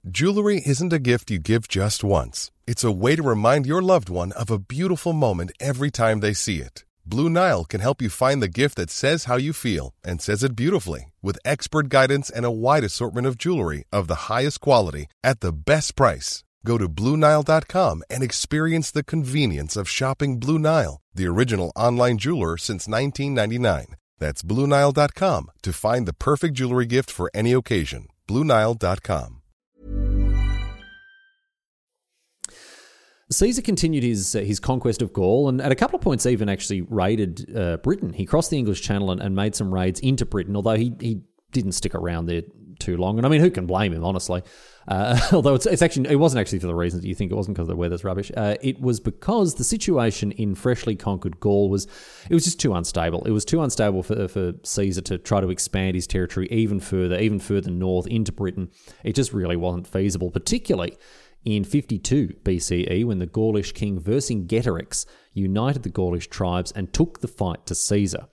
[0.07, 2.51] Jewelry isn't a gift you give just once.
[2.67, 6.33] It's a way to remind your loved one of a beautiful moment every time they
[6.33, 6.85] see it.
[7.07, 10.43] Blue Nile can help you find the gift that says how you feel and says
[10.43, 15.07] it beautifully with expert guidance and a wide assortment of jewelry of the highest quality
[15.23, 16.43] at the best price.
[16.65, 22.57] Go to BlueNile.com and experience the convenience of shopping Blue Nile, the original online jeweler
[22.57, 23.95] since 1999.
[24.19, 28.07] That's BlueNile.com to find the perfect jewelry gift for any occasion.
[28.27, 29.41] BlueNile.com.
[33.31, 36.49] Caesar continued his uh, his conquest of Gaul, and at a couple of points, even
[36.49, 38.13] actually raided uh, Britain.
[38.13, 41.21] He crossed the English Channel and, and made some raids into Britain, although he he
[41.51, 42.43] didn't stick around there
[42.83, 43.17] too long.
[43.17, 44.43] And I mean, who can blame him, honestly?
[44.87, 47.35] Uh, although it's, it's, actually it wasn't actually for the reasons that you think it
[47.35, 48.31] wasn't because the weather's rubbish.
[48.35, 51.87] Uh, it was because the situation in freshly conquered Gaul was
[52.29, 53.23] it was just too unstable.
[53.25, 57.17] It was too unstable for for Caesar to try to expand his territory even further,
[57.19, 58.69] even further north into Britain.
[59.03, 60.97] It just really wasn't feasible, particularly.
[61.45, 67.27] In 52 BCE, when the Gaulish king Vercingetorix united the Gaulish tribes and took the
[67.27, 68.27] fight to Caesar.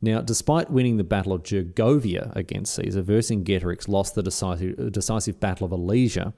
[0.00, 5.66] Now, despite winning the Battle of Gergovia against Caesar, Vercingetorix lost the decisive, decisive Battle
[5.66, 6.34] of Alesia,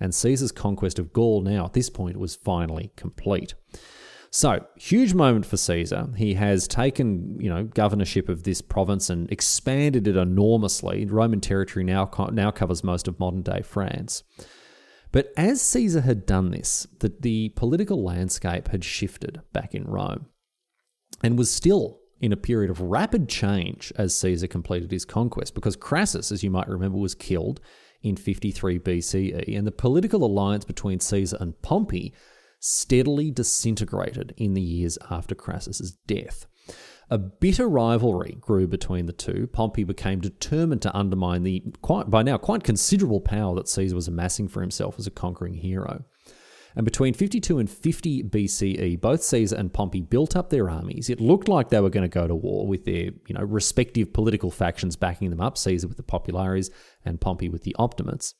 [0.00, 3.54] and Caesar's conquest of Gaul now at this point was finally complete.
[4.30, 6.08] So, huge moment for Caesar.
[6.16, 11.04] He has taken, you know, governorship of this province and expanded it enormously.
[11.04, 14.22] Roman territory now now covers most of modern day France.
[15.12, 20.28] But as Caesar had done this, the, the political landscape had shifted back in Rome
[21.22, 25.76] and was still in a period of rapid change as Caesar completed his conquest, because
[25.76, 27.60] Crassus, as you might remember, was killed
[28.00, 32.14] in 53 BCE, and the political alliance between Caesar and Pompey
[32.60, 36.46] steadily disintegrated in the years after Crassus's death.
[37.10, 39.48] A bitter rivalry grew between the two.
[39.52, 44.08] Pompey became determined to undermine the quite, by now quite considerable power that Caesar was
[44.08, 46.04] amassing for himself as a conquering hero.
[46.74, 51.10] And between 52 and 50 BCE, both Caesar and Pompey built up their armies.
[51.10, 54.12] It looked like they were going to go to war with their, you know, respective
[54.12, 56.70] political factions backing them up, Caesar with the Populares
[57.04, 58.34] and Pompey with the Optimates.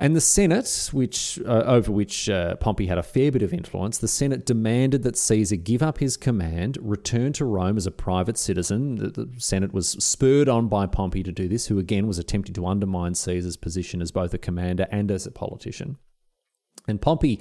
[0.00, 3.98] And the Senate, which uh, over which uh, Pompey had a fair bit of influence,
[3.98, 8.38] the Senate demanded that Caesar give up his command, return to Rome as a private
[8.38, 8.94] citizen.
[8.94, 12.54] The, the, Senate was spurred on by Pompey to do this, who again was attempting
[12.54, 15.98] to undermine Caesar's position as both a commander and as a politician.
[16.88, 17.40] And Pompey,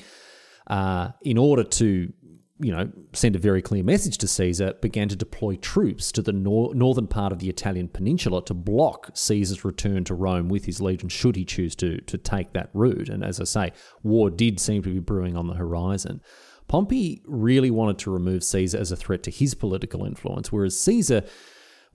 [0.68, 2.14] uh, in order to
[2.60, 6.32] you know, send a very clear message to Caesar, began to deploy troops to the
[6.34, 10.82] nor- northern part of the Italian peninsula to block Caesar's return to Rome with his
[10.82, 13.10] legion, should he choose to, to take that route.
[13.10, 16.22] And as I say, war did seem to be brewing on the horizon.
[16.68, 21.24] Pompey really wanted to remove Caesar as a threat to his political influence, whereas Caesar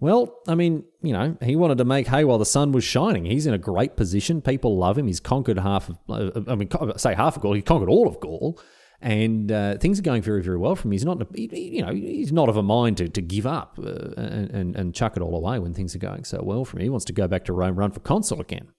[0.03, 3.25] well, I mean, you know, he wanted to make hay while the sun was shining.
[3.25, 4.43] He's in a great position.
[4.43, 5.07] People love him.
[5.07, 7.53] He's conquered half of, uh, I mean, say half of Gaul.
[7.53, 8.61] He conquered all of Gaul.
[9.01, 10.93] And uh, things are going very, very well for him.
[10.93, 14.75] He's not, you know, he's not of a mind to, to give up uh, and,
[14.75, 16.83] and chuck it all away when things are going so well for him.
[16.83, 18.73] He wants to go back to Rome, run for consul again.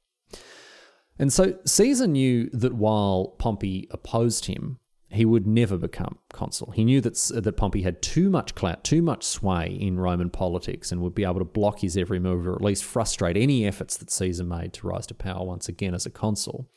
[1.17, 4.79] And so Caesar knew that while Pompey opposed him,
[5.13, 6.71] he would never become consul.
[6.71, 10.91] He knew that, that Pompey had too much clout, too much sway in Roman politics,
[10.91, 13.97] and would be able to block his every move or at least frustrate any efforts
[13.97, 16.69] that Caesar made to rise to power once again as a consul.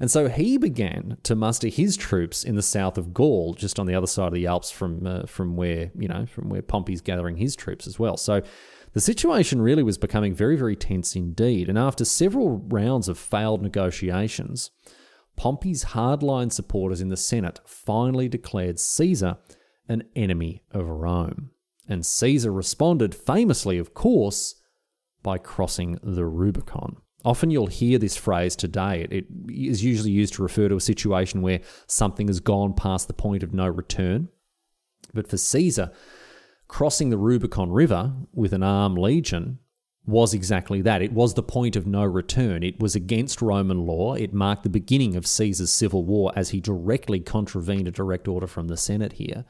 [0.00, 3.84] And so he began to muster his troops in the south of Gaul, just on
[3.84, 7.02] the other side of the Alps from uh, from where you know from where Pompey's
[7.02, 8.16] gathering his troops as well.
[8.16, 8.40] So
[8.94, 11.68] the situation really was becoming very very tense indeed.
[11.68, 14.70] And after several rounds of failed negotiations,
[15.40, 19.38] Pompey's hardline supporters in the Senate finally declared Caesar
[19.88, 21.52] an enemy of Rome.
[21.88, 24.56] And Caesar responded famously, of course,
[25.22, 26.98] by crossing the Rubicon.
[27.24, 29.06] Often you'll hear this phrase today.
[29.10, 33.08] It, it is usually used to refer to a situation where something has gone past
[33.08, 34.28] the point of no return.
[35.14, 35.90] But for Caesar,
[36.68, 39.60] crossing the Rubicon River with an armed legion
[40.06, 41.02] was exactly that.
[41.02, 42.62] It was the point of no return.
[42.62, 44.14] It was against Roman law.
[44.14, 48.46] It marked the beginning of Caesar's civil war as he directly contravened a direct order
[48.46, 49.44] from the Senate here.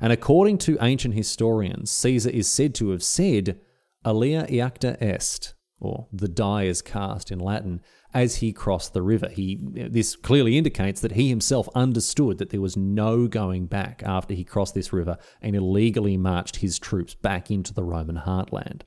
[0.00, 3.60] And according to ancient historians, Caesar is said to have said,
[4.04, 7.80] Alea iacta est, or the die is cast in Latin,
[8.14, 9.28] as he crossed the river.
[9.28, 14.34] He, this clearly indicates that he himself understood that there was no going back after
[14.34, 18.82] he crossed this river and illegally marched his troops back into the Roman heartland.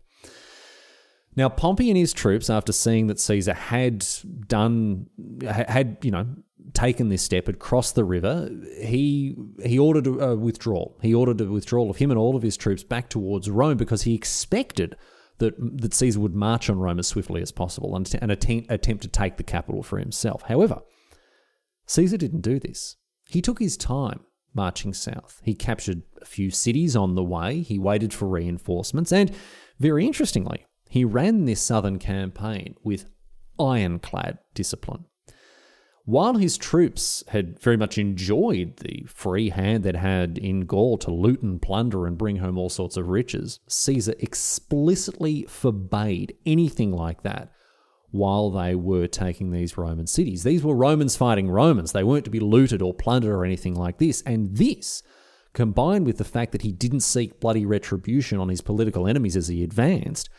[1.36, 4.06] Now, Pompey and his troops, after seeing that Caesar had
[4.48, 5.08] done,
[5.44, 6.28] had, you know,
[6.74, 8.50] taken this step, had crossed the river,
[8.82, 10.98] he he ordered a withdrawal.
[11.02, 14.04] He ordered a withdrawal of him and all of his troops back towards Rome because
[14.04, 14.96] he expected
[15.40, 19.04] that that Caesar would march on Rome as swiftly as possible and, and attempt, attempt
[19.04, 20.44] to take the capital for himself.
[20.44, 20.82] However,
[21.88, 22.96] Caesar didn't do this.
[23.30, 24.22] He took his time
[24.54, 25.42] marching south.
[25.44, 27.62] He captured a few cities on the way.
[27.62, 29.32] He waited for reinforcements, and
[29.80, 33.10] very interestingly, he ran this southern campaign with
[33.60, 35.06] ironclad discipline.
[36.06, 41.10] While his troops had very much enjoyed the free hand they'd had in Gaul to
[41.10, 47.24] loot and plunder and bring home all sorts of riches, Caesar explicitly forbade anything like
[47.24, 47.52] that
[48.12, 50.44] while they were taking these Roman cities.
[50.44, 51.92] These were Romans fighting Romans.
[51.92, 54.22] They weren't to be looted or plundered or anything like this.
[54.28, 55.02] And this,
[55.54, 59.48] combined with the fact that he didn't seek bloody retribution on his political enemies as
[59.48, 60.30] he advanced,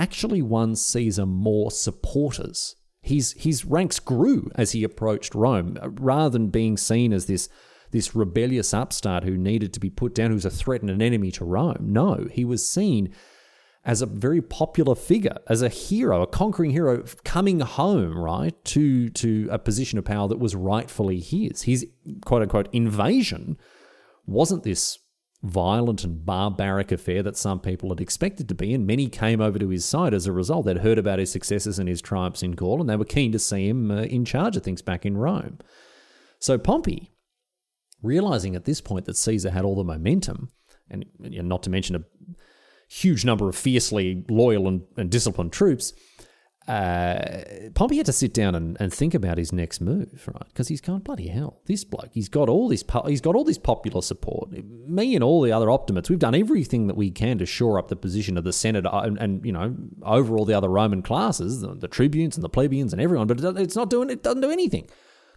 [0.00, 2.76] actually won Caesar more supporters.
[3.02, 7.48] His, his ranks grew as he approached Rome, uh, rather than being seen as this,
[7.90, 11.30] this rebellious upstart who needed to be put down, who's a threat and an enemy
[11.32, 11.76] to Rome.
[11.80, 13.12] No, he was seen
[13.84, 19.08] as a very popular figure, as a hero, a conquering hero coming home, right, to,
[19.10, 21.62] to a position of power that was rightfully his.
[21.62, 21.86] His
[22.24, 23.56] quote unquote invasion
[24.26, 24.98] wasn't this
[25.42, 29.58] violent and barbaric affair that some people had expected to be, and many came over
[29.58, 30.66] to his side as a result.
[30.66, 33.38] They'd heard about his successes and his triumphs in Gaul, and they were keen to
[33.38, 35.58] see him uh, in charge of things back in Rome.
[36.38, 37.12] So Pompey,
[38.02, 40.50] realizing at this point that Caesar had all the momentum,
[40.90, 42.04] and not to mention a
[42.88, 45.92] huge number of fiercely loyal and, and disciplined troops,
[46.68, 50.46] uh, Pompey had to sit down and, and think about his next move, right?
[50.48, 51.60] Because he's going bloody hell.
[51.66, 54.50] This bloke, he's got all this, he's got all this popular support.
[54.50, 57.88] Me and all the other optimates, we've done everything that we can to shore up
[57.88, 61.02] the position of the Senate uh, and, and you know over all the other Roman
[61.02, 63.26] classes, the, the tribunes and the plebeians and everyone.
[63.26, 64.22] But it's not doing it.
[64.22, 64.88] Doesn't do anything.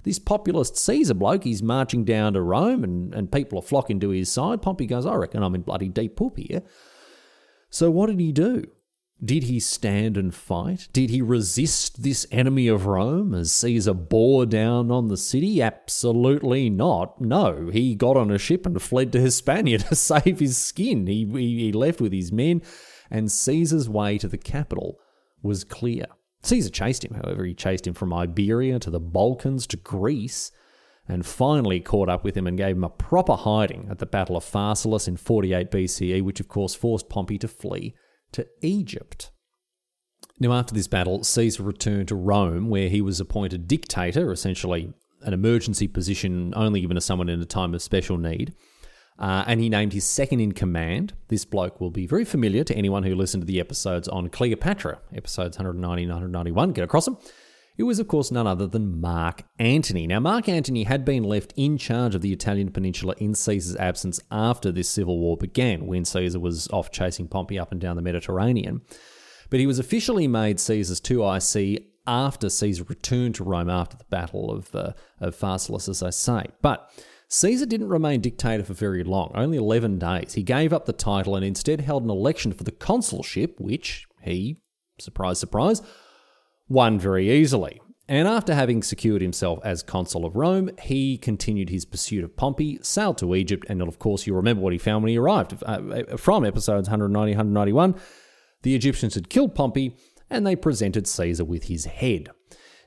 [0.03, 4.09] This populist Caesar bloke, he's marching down to Rome and, and people are flocking to
[4.09, 4.61] his side.
[4.61, 6.61] Pompey goes, I reckon I'm in bloody deep poop here.
[7.69, 8.65] So what did he do?
[9.23, 10.89] Did he stand and fight?
[10.91, 15.61] Did he resist this enemy of Rome as Caesar bore down on the city?
[15.61, 17.21] Absolutely not.
[17.21, 21.07] No, he got on a ship and fled to Hispania to save his skin.
[21.07, 22.61] He, he, he left with his men,
[23.09, 24.99] and Caesar's way to the capital
[25.41, 26.05] was clear.
[26.41, 27.45] Caesar chased him, however.
[27.45, 30.51] He chased him from Iberia to the Balkans to Greece,
[31.07, 34.35] and finally caught up with him and gave him a proper hiding at the Battle
[34.35, 37.93] of Pharsalus in 48 BCE, which of course forced Pompey to flee
[38.33, 39.31] to Egypt.
[40.39, 45.33] Now, after this battle, Caesar returned to Rome, where he was appointed dictator, essentially an
[45.33, 48.53] emergency position only given to someone in a time of special need.
[49.19, 51.13] Uh, and he named his second in command.
[51.27, 54.99] This bloke will be very familiar to anyone who listened to the episodes on Cleopatra,
[55.15, 56.71] episodes 190 and 191.
[56.71, 57.17] Get across them.
[57.75, 60.05] It was, of course, none other than Mark Antony.
[60.05, 64.19] Now, Mark Antony had been left in charge of the Italian peninsula in Caesar's absence
[64.29, 68.03] after this civil war began, when Caesar was off chasing Pompey up and down the
[68.03, 68.81] Mediterranean.
[69.49, 74.51] But he was officially made Caesar's 2IC after Caesar returned to Rome after the Battle
[74.51, 76.45] of, uh, of Pharsalus, as I say.
[76.61, 76.91] But
[77.29, 80.33] Caesar didn't remain dictator for very long, only 11 days.
[80.33, 84.61] He gave up the title and instead held an election for the consulship, which he,
[84.99, 85.81] surprise, surprise,
[86.67, 87.81] won very easily.
[88.07, 92.77] And after having secured himself as consul of Rome, he continued his pursuit of Pompey,
[92.81, 95.53] sailed to Egypt, and of course, you remember what he found when he arrived.
[95.65, 97.95] Uh, from episodes 190 191,
[98.63, 99.95] the Egyptians had killed Pompey,
[100.29, 102.29] and they presented Caesar with his head.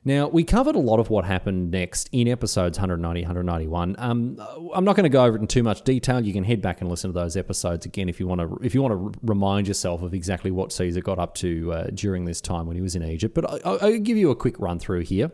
[0.06, 3.96] Now, we covered a lot of what happened next in episodes 190, 191.
[3.98, 4.36] Um,
[4.72, 6.24] I'm not going to go over it in too much detail.
[6.24, 8.56] You can head back and listen to those episodes again if you want to.
[8.64, 12.24] If you want to remind yourself of exactly what Caesar got up to uh, during
[12.24, 13.34] this time when he was in Egypt.
[13.34, 15.32] But I, I'll give you a quick run through here.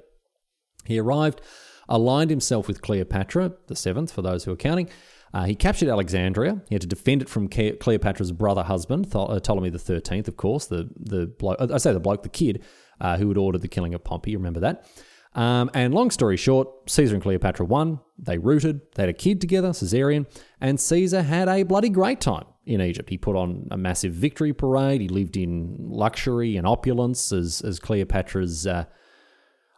[0.87, 1.43] He arrived,
[1.87, 4.89] aligned himself with Cleopatra, the seventh for those who are counting,
[5.35, 6.63] Uh, he captured Alexandria.
[6.71, 10.67] He had to defend it from Cleopatra's brother husband, uh, Ptolemy the Thirteenth, of course,
[10.67, 11.59] the the bloke.
[11.61, 12.65] I say the bloke, the kid
[13.03, 14.35] uh, who had ordered the killing of Pompey.
[14.35, 14.87] Remember that.
[15.35, 18.01] Um, and long story short, Caesar and Cleopatra won.
[18.19, 18.81] They rooted.
[18.95, 20.27] They had a kid together, Caesarion,
[20.61, 23.11] and Caesar had a bloody great time in Egypt.
[23.11, 25.01] He put on a massive victory parade.
[25.01, 28.85] He lived in luxury and opulence as as Cleopatra's uh,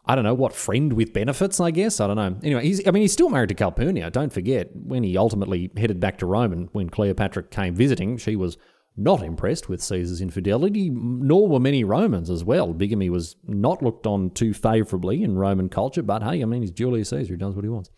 [0.07, 2.01] I don't know what friend with benefits, I guess.
[2.01, 2.37] I don't know.
[2.43, 4.11] Anyway, he's I mean he's still married to Calpurnia.
[4.11, 8.35] Don't forget when he ultimately headed back to Rome and when Cleopatra came visiting, she
[8.35, 8.59] was
[8.97, 12.73] not impressed with Caesar's infidelity, nor were many Romans as well.
[12.73, 16.71] Bigamy was not looked on too favourably in Roman culture, but hey, I mean, he's
[16.71, 17.91] Julius Caesar, he does what he wants.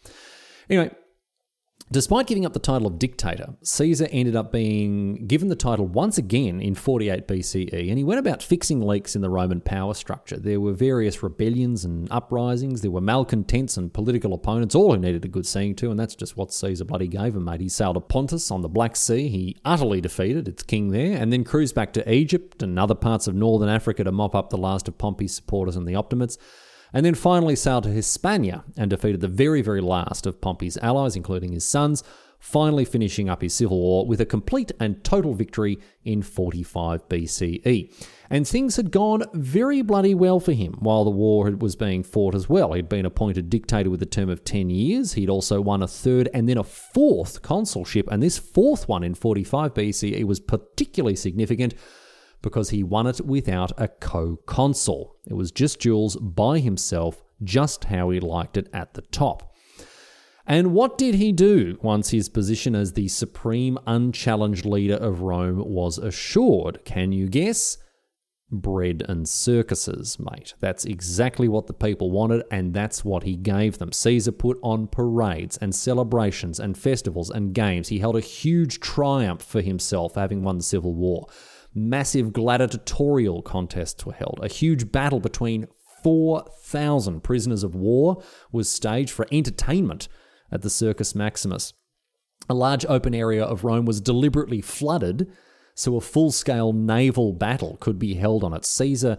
[0.71, 0.91] Anyway,
[1.93, 6.19] Despite giving up the title of dictator, Caesar ended up being given the title once
[6.19, 10.37] again in 48 BCE, and he went about fixing leaks in the Roman power structure.
[10.37, 15.25] There were various rebellions and uprisings, there were malcontents and political opponents, all who needed
[15.25, 17.61] a good seeing to, and that's just what Caesar bloody gave him, mate.
[17.61, 21.33] He sailed to Pontus on the Black Sea, he utterly defeated its king there, and
[21.33, 24.59] then cruised back to Egypt and other parts of northern Africa to mop up the
[24.59, 26.37] last of Pompey's supporters and the Optimates
[26.97, 31.15] and then finally sailed to Hispania and defeated the very, very last of Pompey's allies,
[31.15, 32.03] including his sons,
[32.39, 37.93] finally finishing up his civil war with a complete and total victory in 45 BCE.
[38.31, 42.35] And things had gone very bloody well for him while the war was being fought
[42.35, 42.73] as well.
[42.73, 45.13] He'd been appointed dictator with a term of 10 years.
[45.13, 48.09] He'd also won a third and then a fourth consulship.
[48.11, 51.75] And this fourth one in 45 BCE was particularly significant
[52.47, 55.17] because he won it without a co consul.
[55.27, 59.53] It was just Jules by himself, just how he liked it at the top.
[60.47, 65.59] And what did he do once his position as the supreme unchallenged leader of Rome
[65.59, 66.85] was assured?
[66.85, 67.79] Can you guess?
[68.53, 70.55] Bread and circuses, mate.
[70.61, 73.91] That's exactly what the people wanted, and that's what he gave them.
[73.91, 77.89] Caesar put on parades and celebrations and festivals and games.
[77.89, 81.27] He held a huge triumph for himself, having won the Civil War.
[81.77, 84.41] Massive gladiatorial contests were held.
[84.43, 85.69] A huge battle between
[86.03, 90.09] 4,000 prisoners of war was staged for entertainment
[90.51, 91.75] at the Circus Maximus.
[92.49, 95.31] A large open area of Rome was deliberately flooded
[95.77, 98.65] so a full scale naval battle could be held on it.
[98.65, 99.19] Caesar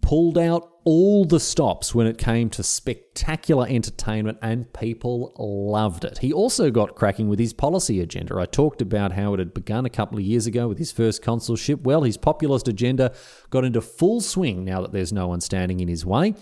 [0.00, 6.18] pulled out all the stops when it came to spectacular entertainment, and people loved it.
[6.18, 8.36] He also got cracking with his policy agenda.
[8.38, 11.22] I talked about how it had begun a couple of years ago with his first
[11.22, 11.82] consulship.
[11.82, 13.12] Well, his populist agenda
[13.50, 16.34] got into full swing now that there's no one standing in his way.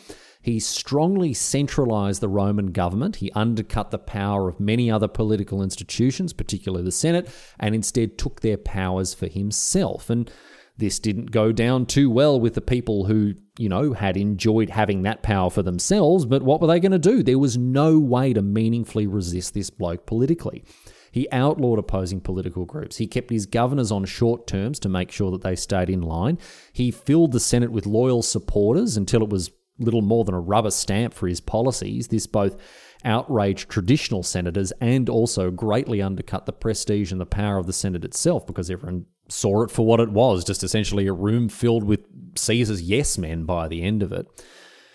[0.43, 3.17] He strongly centralized the Roman government.
[3.17, 8.43] He undercut the power of many other political institutions, particularly the Senate, and instead took
[8.43, 10.11] their powers for himself.
[10.11, 10.31] And
[10.77, 15.03] this didn't go down too well with the people who, you know, had enjoyed having
[15.03, 17.23] that power for themselves, but what were they going to do?
[17.23, 20.65] There was no way to meaningfully resist this bloke politically.
[21.13, 22.97] He outlawed opposing political groups.
[22.97, 26.41] He kept his governors on short terms to make sure that they stayed in line.
[26.73, 30.73] He filled the Senate with loyal supporters until it was little more than a rubber
[30.73, 32.09] stamp for his policies.
[32.09, 32.57] This both
[33.05, 38.05] outraged traditional senators and also greatly undercut the prestige and the power of the Senate
[38.05, 42.01] itself because everyone saw it for what it was just essentially a room filled with
[42.37, 44.27] Caesar's yes men by the end of it.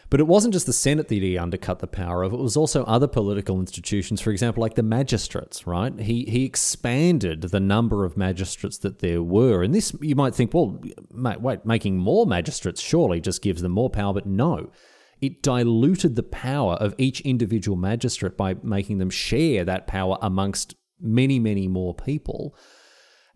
[0.09, 2.83] But it wasn't just the Senate that he undercut the power of, it was also
[2.85, 5.97] other political institutions, for example, like the magistrates, right?
[5.99, 9.61] He, he expanded the number of magistrates that there were.
[9.61, 13.89] And this, you might think, well, wait, making more magistrates surely just gives them more
[13.91, 14.71] power, but no.
[15.21, 20.73] It diluted the power of each individual magistrate by making them share that power amongst
[20.99, 22.55] many, many more people.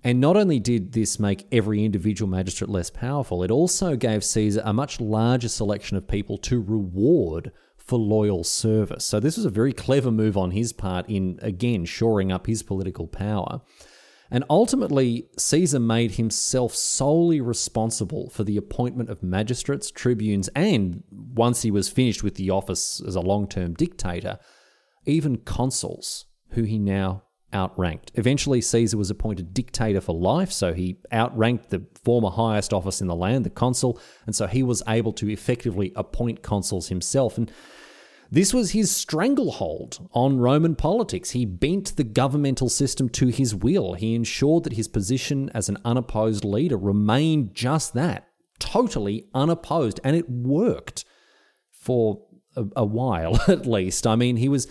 [0.04, 4.62] And not only did this make every individual magistrate less powerful, it also gave Caesar
[4.66, 9.06] a much larger selection of people to reward for loyal service.
[9.06, 12.64] So this was a very clever move on his part in, again, shoring up his
[12.64, 13.62] political power.
[14.30, 21.62] And ultimately, Caesar made himself solely responsible for the appointment of magistrates, tribunes, and once
[21.62, 24.39] he was finished with the office as a long term dictator,
[25.06, 27.24] even consuls, who he now
[27.54, 28.12] outranked.
[28.16, 33.08] Eventually, Caesar was appointed dictator for life, so he outranked the former highest office in
[33.08, 37.38] the land, the consul, and so he was able to effectively appoint consuls himself.
[37.38, 37.51] And
[38.32, 41.32] this was his stranglehold on Roman politics.
[41.32, 43.93] He bent the governmental system to his will.
[43.93, 48.28] He ensured that his position as an unopposed leader remained just that
[48.64, 51.06] totally unopposed, and it worked
[51.72, 52.26] for
[52.56, 54.08] a, a while at least.
[54.08, 54.68] I mean, he was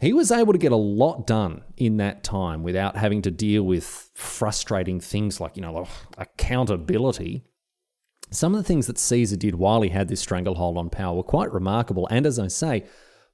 [0.00, 3.62] he was able to get a lot done in that time without having to deal
[3.62, 5.86] with frustrating things like, you know,
[6.18, 7.44] accountability.
[8.30, 11.22] Some of the things that Caesar did while he had this stranglehold on power were
[11.22, 12.84] quite remarkable and, as I say,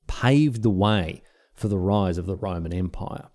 [0.06, 1.22] paved the way
[1.54, 3.28] for the rise of the Roman Empire.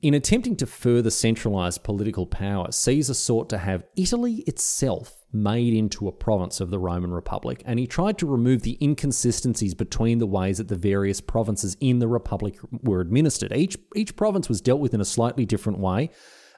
[0.00, 6.06] In attempting to further centralize political power, Caesar sought to have Italy itself made into
[6.06, 10.26] a province of the Roman Republic, and he tried to remove the inconsistencies between the
[10.26, 13.52] ways that the various provinces in the Republic were administered.
[13.52, 16.10] Each, each province was dealt with in a slightly different way,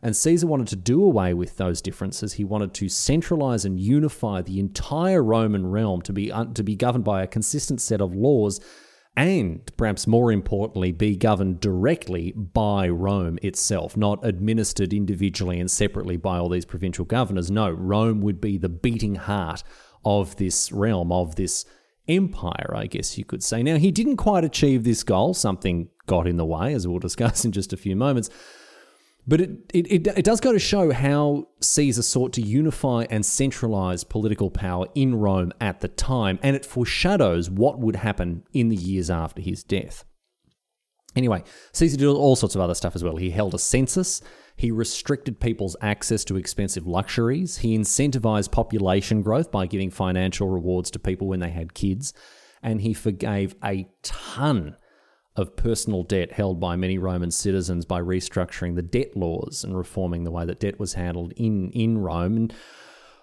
[0.02, 2.34] and Caesar wanted to do away with those differences.
[2.34, 7.04] He wanted to centralize and unify the entire Roman realm to be, to be governed
[7.04, 8.60] by a consistent set of laws
[9.16, 16.16] and perhaps more importantly, be governed directly by Rome itself, not administered individually and separately
[16.16, 17.50] by all these provincial governors.
[17.50, 19.62] No, Rome would be the beating heart
[20.04, 21.64] of this realm, of this
[22.08, 23.62] empire, I guess you could say.
[23.62, 27.44] Now, he didn't quite achieve this goal, something got in the way, as we'll discuss
[27.44, 28.30] in just a few moments.
[29.26, 34.02] But it, it, it, does go to show how Caesar sought to unify and centralize
[34.02, 38.76] political power in Rome at the time, and it foreshadows what would happen in the
[38.76, 40.04] years after his death.
[41.16, 41.42] Anyway,
[41.72, 43.16] Caesar did all sorts of other stuff as well.
[43.16, 44.22] He held a census,
[44.56, 50.90] he restricted people's access to expensive luxuries, he incentivized population growth by giving financial rewards
[50.92, 52.14] to people when they had kids,
[52.62, 54.76] and he forgave a ton
[55.36, 60.24] of personal debt held by many Roman citizens by restructuring the debt laws and reforming
[60.24, 62.36] the way that debt was handled in, in Rome.
[62.36, 62.54] And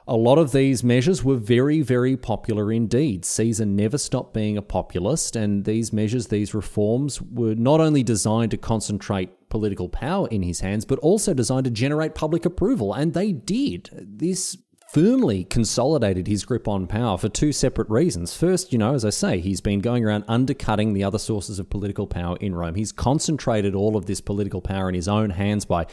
[0.07, 3.25] a lot of these measures were very, very popular indeed.
[3.25, 8.51] Caesar never stopped being a populist, and these measures, these reforms, were not only designed
[8.51, 13.13] to concentrate political power in his hands, but also designed to generate public approval, and
[13.13, 13.89] they did.
[13.93, 14.57] This
[14.93, 18.35] firmly consolidated his grip on power for two separate reasons.
[18.35, 21.69] First, you know, as I say, he's been going around undercutting the other sources of
[21.69, 22.75] political power in Rome.
[22.75, 25.87] He's concentrated all of this political power in his own hands by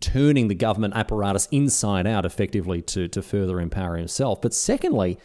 [0.00, 4.42] turning the government apparatus inside out effectively to, to further empower himself.
[4.42, 5.18] But secondly,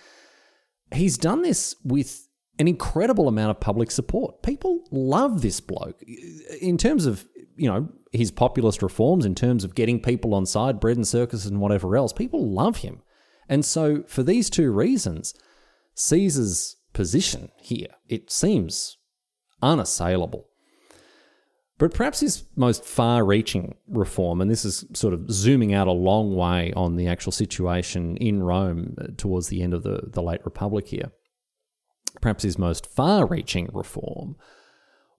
[0.93, 2.27] he's done this with
[2.59, 4.43] an incredible amount of public support.
[4.43, 6.01] People love this bloke.
[6.61, 10.79] In terms of, you know, his populist reforms, in terms of getting people on side,
[10.79, 13.01] bread and circuses and whatever else, people love him.
[13.49, 15.33] And so, for these two reasons,
[15.95, 18.97] Caesar's position here, it seems
[19.61, 20.47] unassailable.
[21.77, 25.91] But perhaps his most far reaching reform, and this is sort of zooming out a
[25.91, 30.23] long way on the actual situation in Rome uh, towards the end of the, the
[30.23, 31.11] late Republic here,
[32.19, 34.35] perhaps his most far reaching reform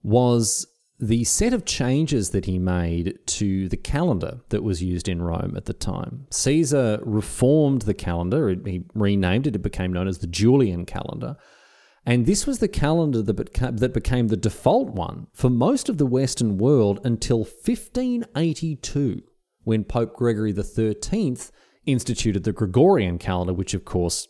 [0.03, 0.67] was
[0.99, 5.53] the set of changes that he made to the calendar that was used in Rome
[5.55, 6.27] at the time.
[6.29, 11.37] Caesar reformed the calendar, he renamed it, it became known as the Julian calendar.
[12.05, 16.57] And this was the calendar that became the default one for most of the Western
[16.57, 19.21] world until 1582,
[19.63, 21.37] when Pope Gregory XIII
[21.85, 24.28] instituted the Gregorian calendar, which of course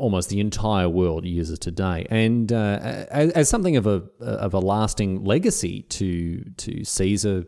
[0.00, 2.06] almost the entire world uses today.
[2.10, 2.78] And uh,
[3.10, 7.44] as, as, something of a of a lasting legacy to to Caesar,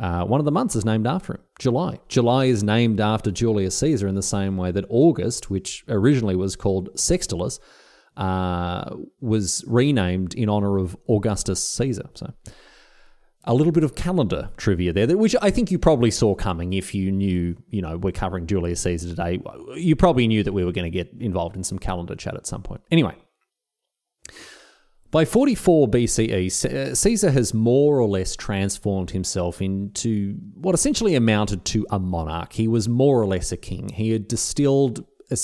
[0.00, 1.40] uh, one of the months is named after him.
[1.58, 1.98] July.
[2.08, 6.56] July is named after Julius Caesar in the same way that August, which originally was
[6.56, 7.58] called Sextilis,
[8.16, 12.08] uh, was renamed in honor of Augustus Caesar.
[12.14, 12.32] So
[13.46, 16.94] a little bit of calendar trivia there, which I think you probably saw coming if
[16.94, 19.40] you knew, you know, we're covering Julius Caesar today.
[19.76, 22.46] You probably knew that we were going to get involved in some calendar chat at
[22.46, 22.80] some point.
[22.90, 23.14] Anyway,
[25.10, 31.64] by 44 BCE, uh, Caesar has more or less transformed himself into what essentially amounted
[31.66, 32.54] to a monarch.
[32.54, 33.90] He was more or less a king.
[33.90, 35.36] He had distilled uh,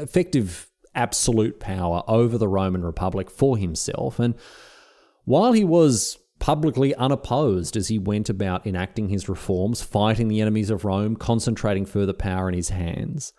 [0.00, 4.18] effective absolute power over the Roman Republic for himself.
[4.18, 4.34] And
[5.24, 10.70] while he was publicly unopposed as he went about enacting his reforms, fighting the enemies
[10.70, 13.32] of Rome, concentrating further power in his hands.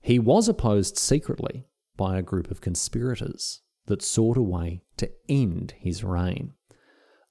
[0.00, 1.66] He was opposed secretly
[1.96, 6.52] by a group of conspirators that sought a way to end his reign.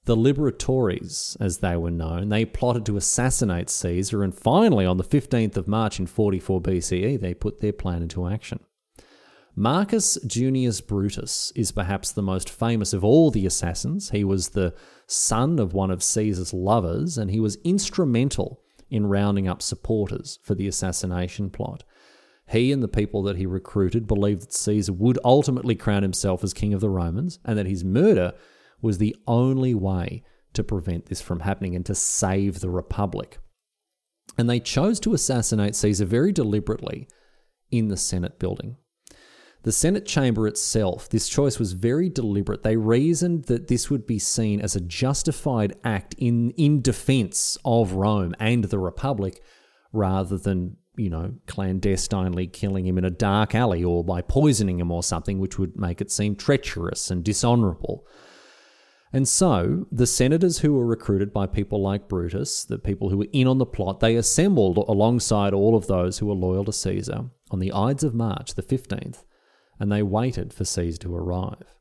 [0.04, 5.04] The Liberatores, as they were known, they plotted to assassinate Caesar, and finally, on the
[5.04, 8.60] 15th of March in 44 BCE, they put their plan into action.
[9.58, 14.10] Marcus Junius Brutus is perhaps the most famous of all the assassins.
[14.10, 14.74] He was the
[15.06, 20.54] son of one of Caesar's lovers, and he was instrumental in rounding up supporters for
[20.54, 21.84] the assassination plot.
[22.46, 26.52] He and the people that he recruited believed that Caesar would ultimately crown himself as
[26.52, 28.34] king of the Romans, and that his murder
[28.82, 33.38] was the only way to prevent this from happening and to save the Republic.
[34.36, 37.08] And they chose to assassinate Caesar very deliberately
[37.70, 38.76] in the Senate building.
[39.66, 42.62] The Senate chamber itself, this choice was very deliberate.
[42.62, 47.94] They reasoned that this would be seen as a justified act in, in defense of
[47.94, 49.42] Rome and the Republic
[49.92, 54.92] rather than, you know, clandestinely killing him in a dark alley or by poisoning him
[54.92, 58.06] or something, which would make it seem treacherous and dishonorable.
[59.12, 63.26] And so the senators who were recruited by people like Brutus, the people who were
[63.32, 67.24] in on the plot, they assembled alongside all of those who were loyal to Caesar
[67.50, 69.24] on the Ides of March, the 15th,
[69.78, 71.74] and they waited for Caesar to arrive.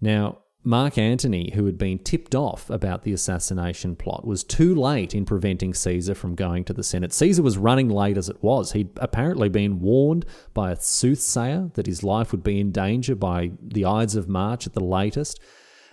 [0.00, 5.12] Now, Mark Antony, who had been tipped off about the assassination plot, was too late
[5.12, 7.12] in preventing Caesar from going to the Senate.
[7.12, 8.70] Caesar was running late as it was.
[8.70, 10.24] He'd apparently been warned
[10.54, 14.66] by a soothsayer that his life would be in danger by the Ides of March
[14.66, 15.40] at the latest.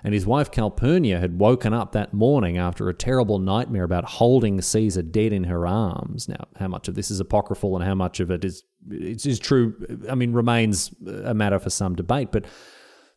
[0.04, 4.62] And his wife Calpurnia had woken up that morning after a terrible nightmare about holding
[4.62, 6.30] Caesar dead in her arms.
[6.30, 9.76] Now, how much of this is apocryphal and how much of it is, is true,
[10.10, 12.32] I mean, remains a matter for some debate.
[12.32, 12.46] But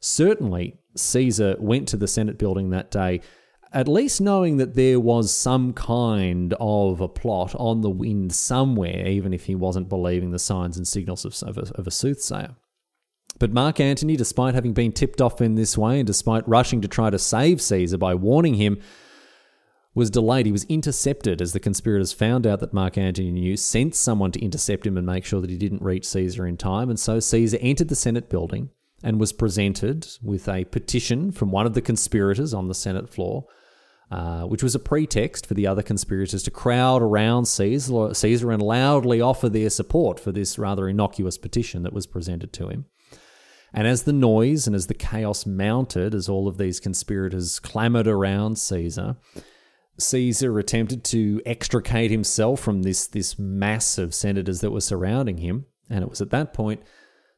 [0.01, 3.21] certainly Caesar went to the Senate building that day,
[3.73, 9.07] at least knowing that there was some kind of a plot on the wind somewhere,
[9.07, 12.55] even if he wasn't believing the signs and signals of, of, a, of a soothsayer.
[13.39, 16.89] But Mark Antony, despite having been tipped off in this way and despite rushing to
[16.89, 18.79] try to save Caesar by warning him,
[19.95, 20.47] was delayed.
[20.47, 24.43] He was intercepted as the conspirators found out that Mark Antony knew, sent someone to
[24.43, 26.88] intercept him and make sure that he didn't reach Caesar in time.
[26.88, 28.70] And so Caesar entered the Senate building
[29.03, 33.45] and was presented with a petition from one of the conspirators on the Senate floor,
[34.11, 38.62] uh, which was a pretext for the other conspirators to crowd around Caesar, Caesar and
[38.62, 42.86] loudly offer their support for this rather innocuous petition that was presented to him.
[43.74, 48.07] And as the noise and as the chaos mounted, as all of these conspirators clamored
[48.07, 49.16] around Caesar,
[49.99, 55.66] Caesar attempted to extricate himself from this, this mass of senators that were surrounding him.
[55.90, 56.82] And it was at that point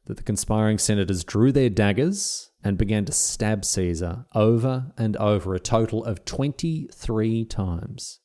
[0.05, 5.53] that the conspiring senators drew their daggers and began to stab Caesar over and over
[5.53, 8.19] a total of 23 times.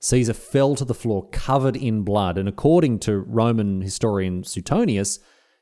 [0.00, 5.18] Caesar fell to the floor covered in blood, and according to Roman historian Suetonius,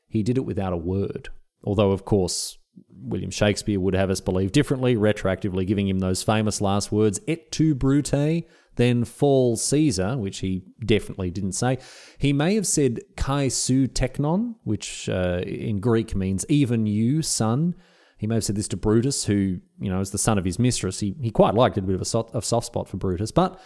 [0.07, 1.29] he did it without a word.
[1.63, 2.57] Although, of course,
[2.89, 7.51] William Shakespeare would have us believe differently, retroactively giving him those famous last words, et
[7.51, 8.45] tu brute,
[8.75, 11.77] then fall Caesar, which he definitely didn't say.
[12.17, 17.75] He may have said kai su teknon, which uh, in Greek means even you, son.
[18.17, 20.57] He may have said this to Brutus, who, you know, is the son of his
[20.59, 20.99] mistress.
[20.99, 23.31] He, he quite liked it, a bit of a soft, a soft spot for Brutus.
[23.31, 23.59] But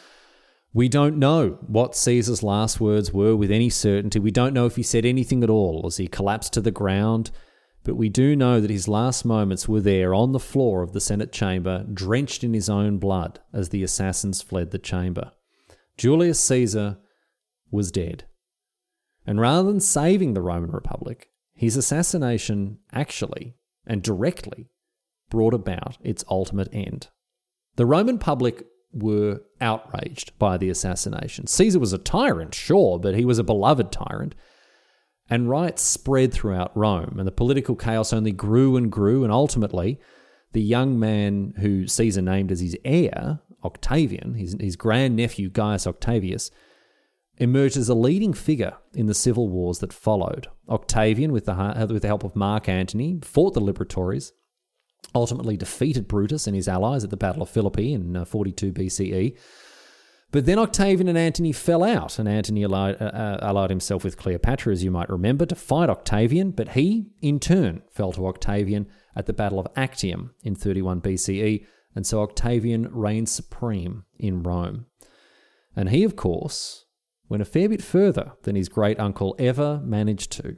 [0.74, 4.20] we don't know what Caesar's last words were with any certainty.
[4.20, 7.32] We don't know if he said anything at all as he collapsed to the ground
[7.84, 11.02] but we do know that his last moments were there on the floor of the
[11.02, 15.32] Senate chamber, drenched in his own blood as the assassins fled the chamber.
[15.98, 16.98] Julius Caesar
[17.72, 18.26] was dead.
[19.26, 23.56] And rather than saving the Roman Republic, his assassination actually
[23.86, 24.70] and directly
[25.30, 27.10] brought about its ultimate end.
[27.76, 31.48] The Roman public were outraged by the assassination.
[31.48, 34.36] Caesar was a tyrant, sure, but he was a beloved tyrant
[35.30, 40.00] and riots spread throughout Rome, and the political chaos only grew and grew, and ultimately,
[40.54, 46.50] the young man who Caesar named as his heir, Octavian, his, his grandnephew Gaius Octavius,
[47.38, 50.48] emerged as a leading figure in the civil wars that followed.
[50.68, 54.32] Octavian, with the, with the help of Mark Antony, fought the liberatores,
[55.16, 59.38] ultimately defeated Brutus and his allies at the Battle of Philippi in uh, 42 BCE,
[60.32, 64.18] but then Octavian and Antony fell out, and Antony allied, uh, uh, allied, himself with
[64.18, 68.88] Cleopatra, as you might remember, to fight Octavian, but he, in turn, fell to Octavian
[69.16, 71.66] at the Battle of Actium in 31 BCE,
[71.96, 74.86] and so Octavian reigned supreme in Rome.
[75.76, 76.86] And he, of course,
[77.28, 80.58] went a fair bit further than his great uncle ever managed to,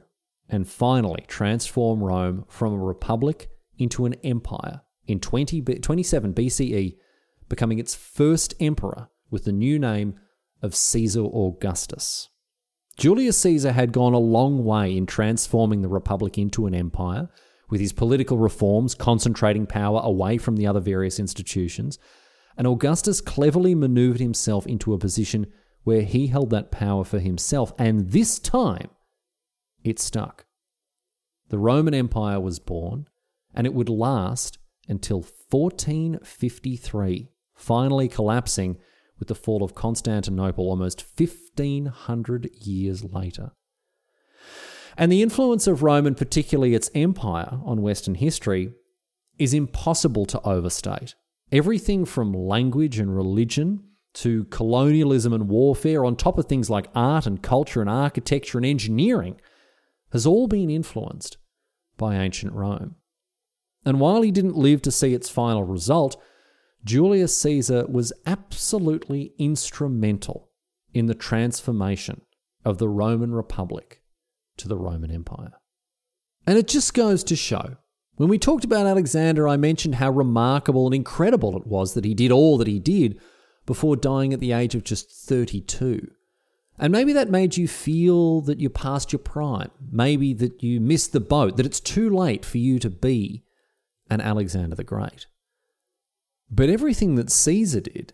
[0.50, 3.48] and finally transform Rome from a republic
[3.78, 6.96] into an empire in 20, 27 BCE,
[7.48, 10.14] becoming its first emperor with the new name
[10.62, 12.28] of Caesar Augustus.
[12.96, 17.28] Julius Caesar had gone a long way in transforming the Republic into an empire,
[17.70, 21.98] with his political reforms concentrating power away from the other various institutions,
[22.56, 25.46] and Augustus cleverly maneuvered himself into a position
[25.84, 28.90] where he held that power for himself, and this time
[29.82, 30.44] it stuck.
[31.48, 33.08] The Roman Empire was born,
[33.54, 38.76] and it would last until 1453, finally collapsing
[39.22, 43.52] with the fall of Constantinople almost 1500 years later.
[44.98, 48.72] And the influence of Rome, and particularly its empire, on Western history
[49.38, 51.14] is impossible to overstate.
[51.52, 57.24] Everything from language and religion to colonialism and warfare, on top of things like art
[57.24, 59.40] and culture and architecture and engineering,
[60.10, 61.36] has all been influenced
[61.96, 62.96] by ancient Rome.
[63.84, 66.20] And while he didn't live to see its final result,
[66.84, 70.48] Julius Caesar was absolutely instrumental
[70.92, 72.22] in the transformation
[72.64, 74.02] of the Roman Republic
[74.56, 75.52] to the Roman Empire.
[76.46, 77.76] And it just goes to show
[78.16, 82.14] When we talked about Alexander, I mentioned how remarkable and incredible it was that he
[82.14, 83.18] did all that he did
[83.64, 86.08] before dying at the age of just 32.
[86.78, 89.70] And maybe that made you feel that you're past your prime.
[89.90, 93.44] Maybe that you missed the boat, that it's too late for you to be
[94.10, 95.26] an Alexander the Great.
[96.54, 98.12] But everything that Caesar did,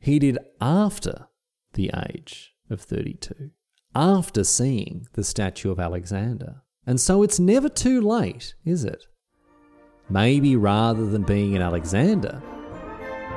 [0.00, 1.28] he did after
[1.74, 3.50] the age of 32,
[3.94, 6.62] after seeing the statue of Alexander.
[6.84, 9.04] And so it's never too late, is it?
[10.10, 12.42] Maybe rather than being an Alexander,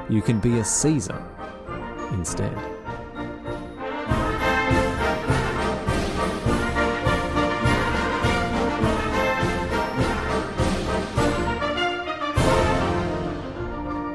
[0.09, 1.23] you can be a Caesar
[2.11, 2.76] instead.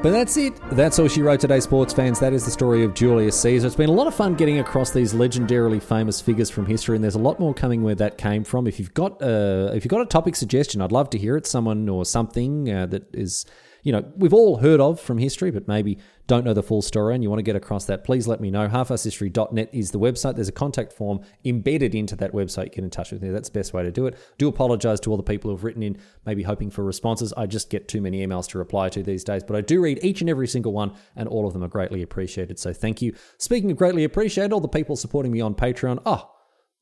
[0.03, 0.53] But that's it.
[0.73, 2.19] That's all she wrote today, sports fans.
[2.19, 3.67] That is the story of Julius Caesar.
[3.67, 7.03] It's been a lot of fun getting across these legendarily famous figures from history, and
[7.03, 8.67] there's a lot more coming where that came from.
[8.67, 11.37] If you've got a, uh, if you've got a topic suggestion, I'd love to hear
[11.37, 11.47] it.
[11.47, 13.45] Someone or something uh, that is
[13.83, 17.13] you know, we've all heard of from history, but maybe don't know the full story
[17.13, 18.67] and you want to get across that, please let me know.
[18.69, 20.35] Halfarsedhistory.net is the website.
[20.35, 22.71] There's a contact form embedded into that website.
[22.71, 23.29] Get in touch with me.
[23.29, 24.17] That's the best way to do it.
[24.37, 27.33] Do apologize to all the people who've written in, maybe hoping for responses.
[27.33, 29.99] I just get too many emails to reply to these days, but I do read
[30.01, 32.57] each and every single one, and all of them are greatly appreciated.
[32.59, 33.13] So thank you.
[33.37, 36.01] Speaking of greatly appreciated, all the people supporting me on Patreon.
[36.05, 36.32] Oh,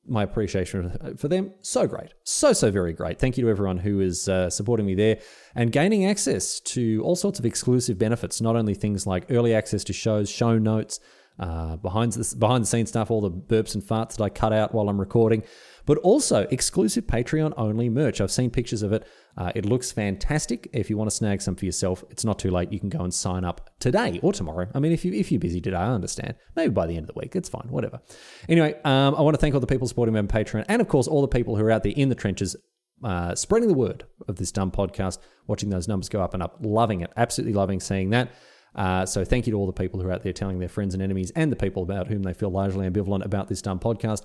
[0.07, 1.51] my appreciation for them.
[1.61, 2.13] So great.
[2.23, 3.19] So so very great.
[3.19, 5.19] Thank you to everyone who is uh, supporting me there
[5.55, 9.83] and gaining access to all sorts of exclusive benefits not only things like early access
[9.85, 10.99] to shows show notes
[11.39, 14.51] uh, behind the behind the scenes stuff all the burps and farts that i cut
[14.53, 15.41] out while i'm recording
[15.85, 18.21] but also exclusive Patreon only merch.
[18.21, 19.07] I've seen pictures of it.
[19.37, 20.69] Uh, it looks fantastic.
[20.73, 22.71] If you want to snag some for yourself, it's not too late.
[22.71, 24.67] You can go and sign up today or tomorrow.
[24.73, 26.35] I mean, if you if you're busy today, I understand.
[26.55, 27.67] Maybe by the end of the week, it's fine.
[27.69, 28.01] Whatever.
[28.49, 30.87] Anyway, um, I want to thank all the people supporting me on Patreon, and of
[30.87, 32.55] course, all the people who are out there in the trenches.
[33.03, 35.17] Uh, spreading the word of this dumb podcast,
[35.47, 38.31] watching those numbers go up and up, loving it, absolutely loving seeing that.
[38.75, 40.93] Uh, so thank you to all the people who are out there telling their friends
[40.93, 44.23] and enemies and the people about whom they feel largely ambivalent about this dumb podcast.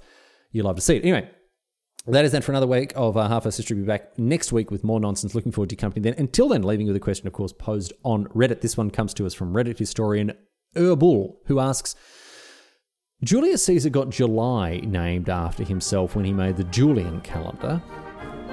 [0.53, 1.05] You love to see it.
[1.05, 1.31] Anyway,
[2.07, 3.77] that is then for another week of uh, Half-Arsed History.
[3.77, 5.35] We'll be back next week with more nonsense.
[5.35, 6.15] Looking forward to company then.
[6.19, 8.61] Until then, leaving you with a question, of course, posed on Reddit.
[8.61, 10.33] This one comes to us from Reddit historian
[10.77, 11.97] Erbul, who asks
[13.25, 17.79] Julius Caesar got July named after himself when he made the Julian calendar.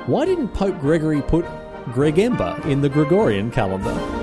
[0.06, 1.46] Why didn't Pope Gregory put
[1.88, 4.23] Gregember in the Gregorian calendar?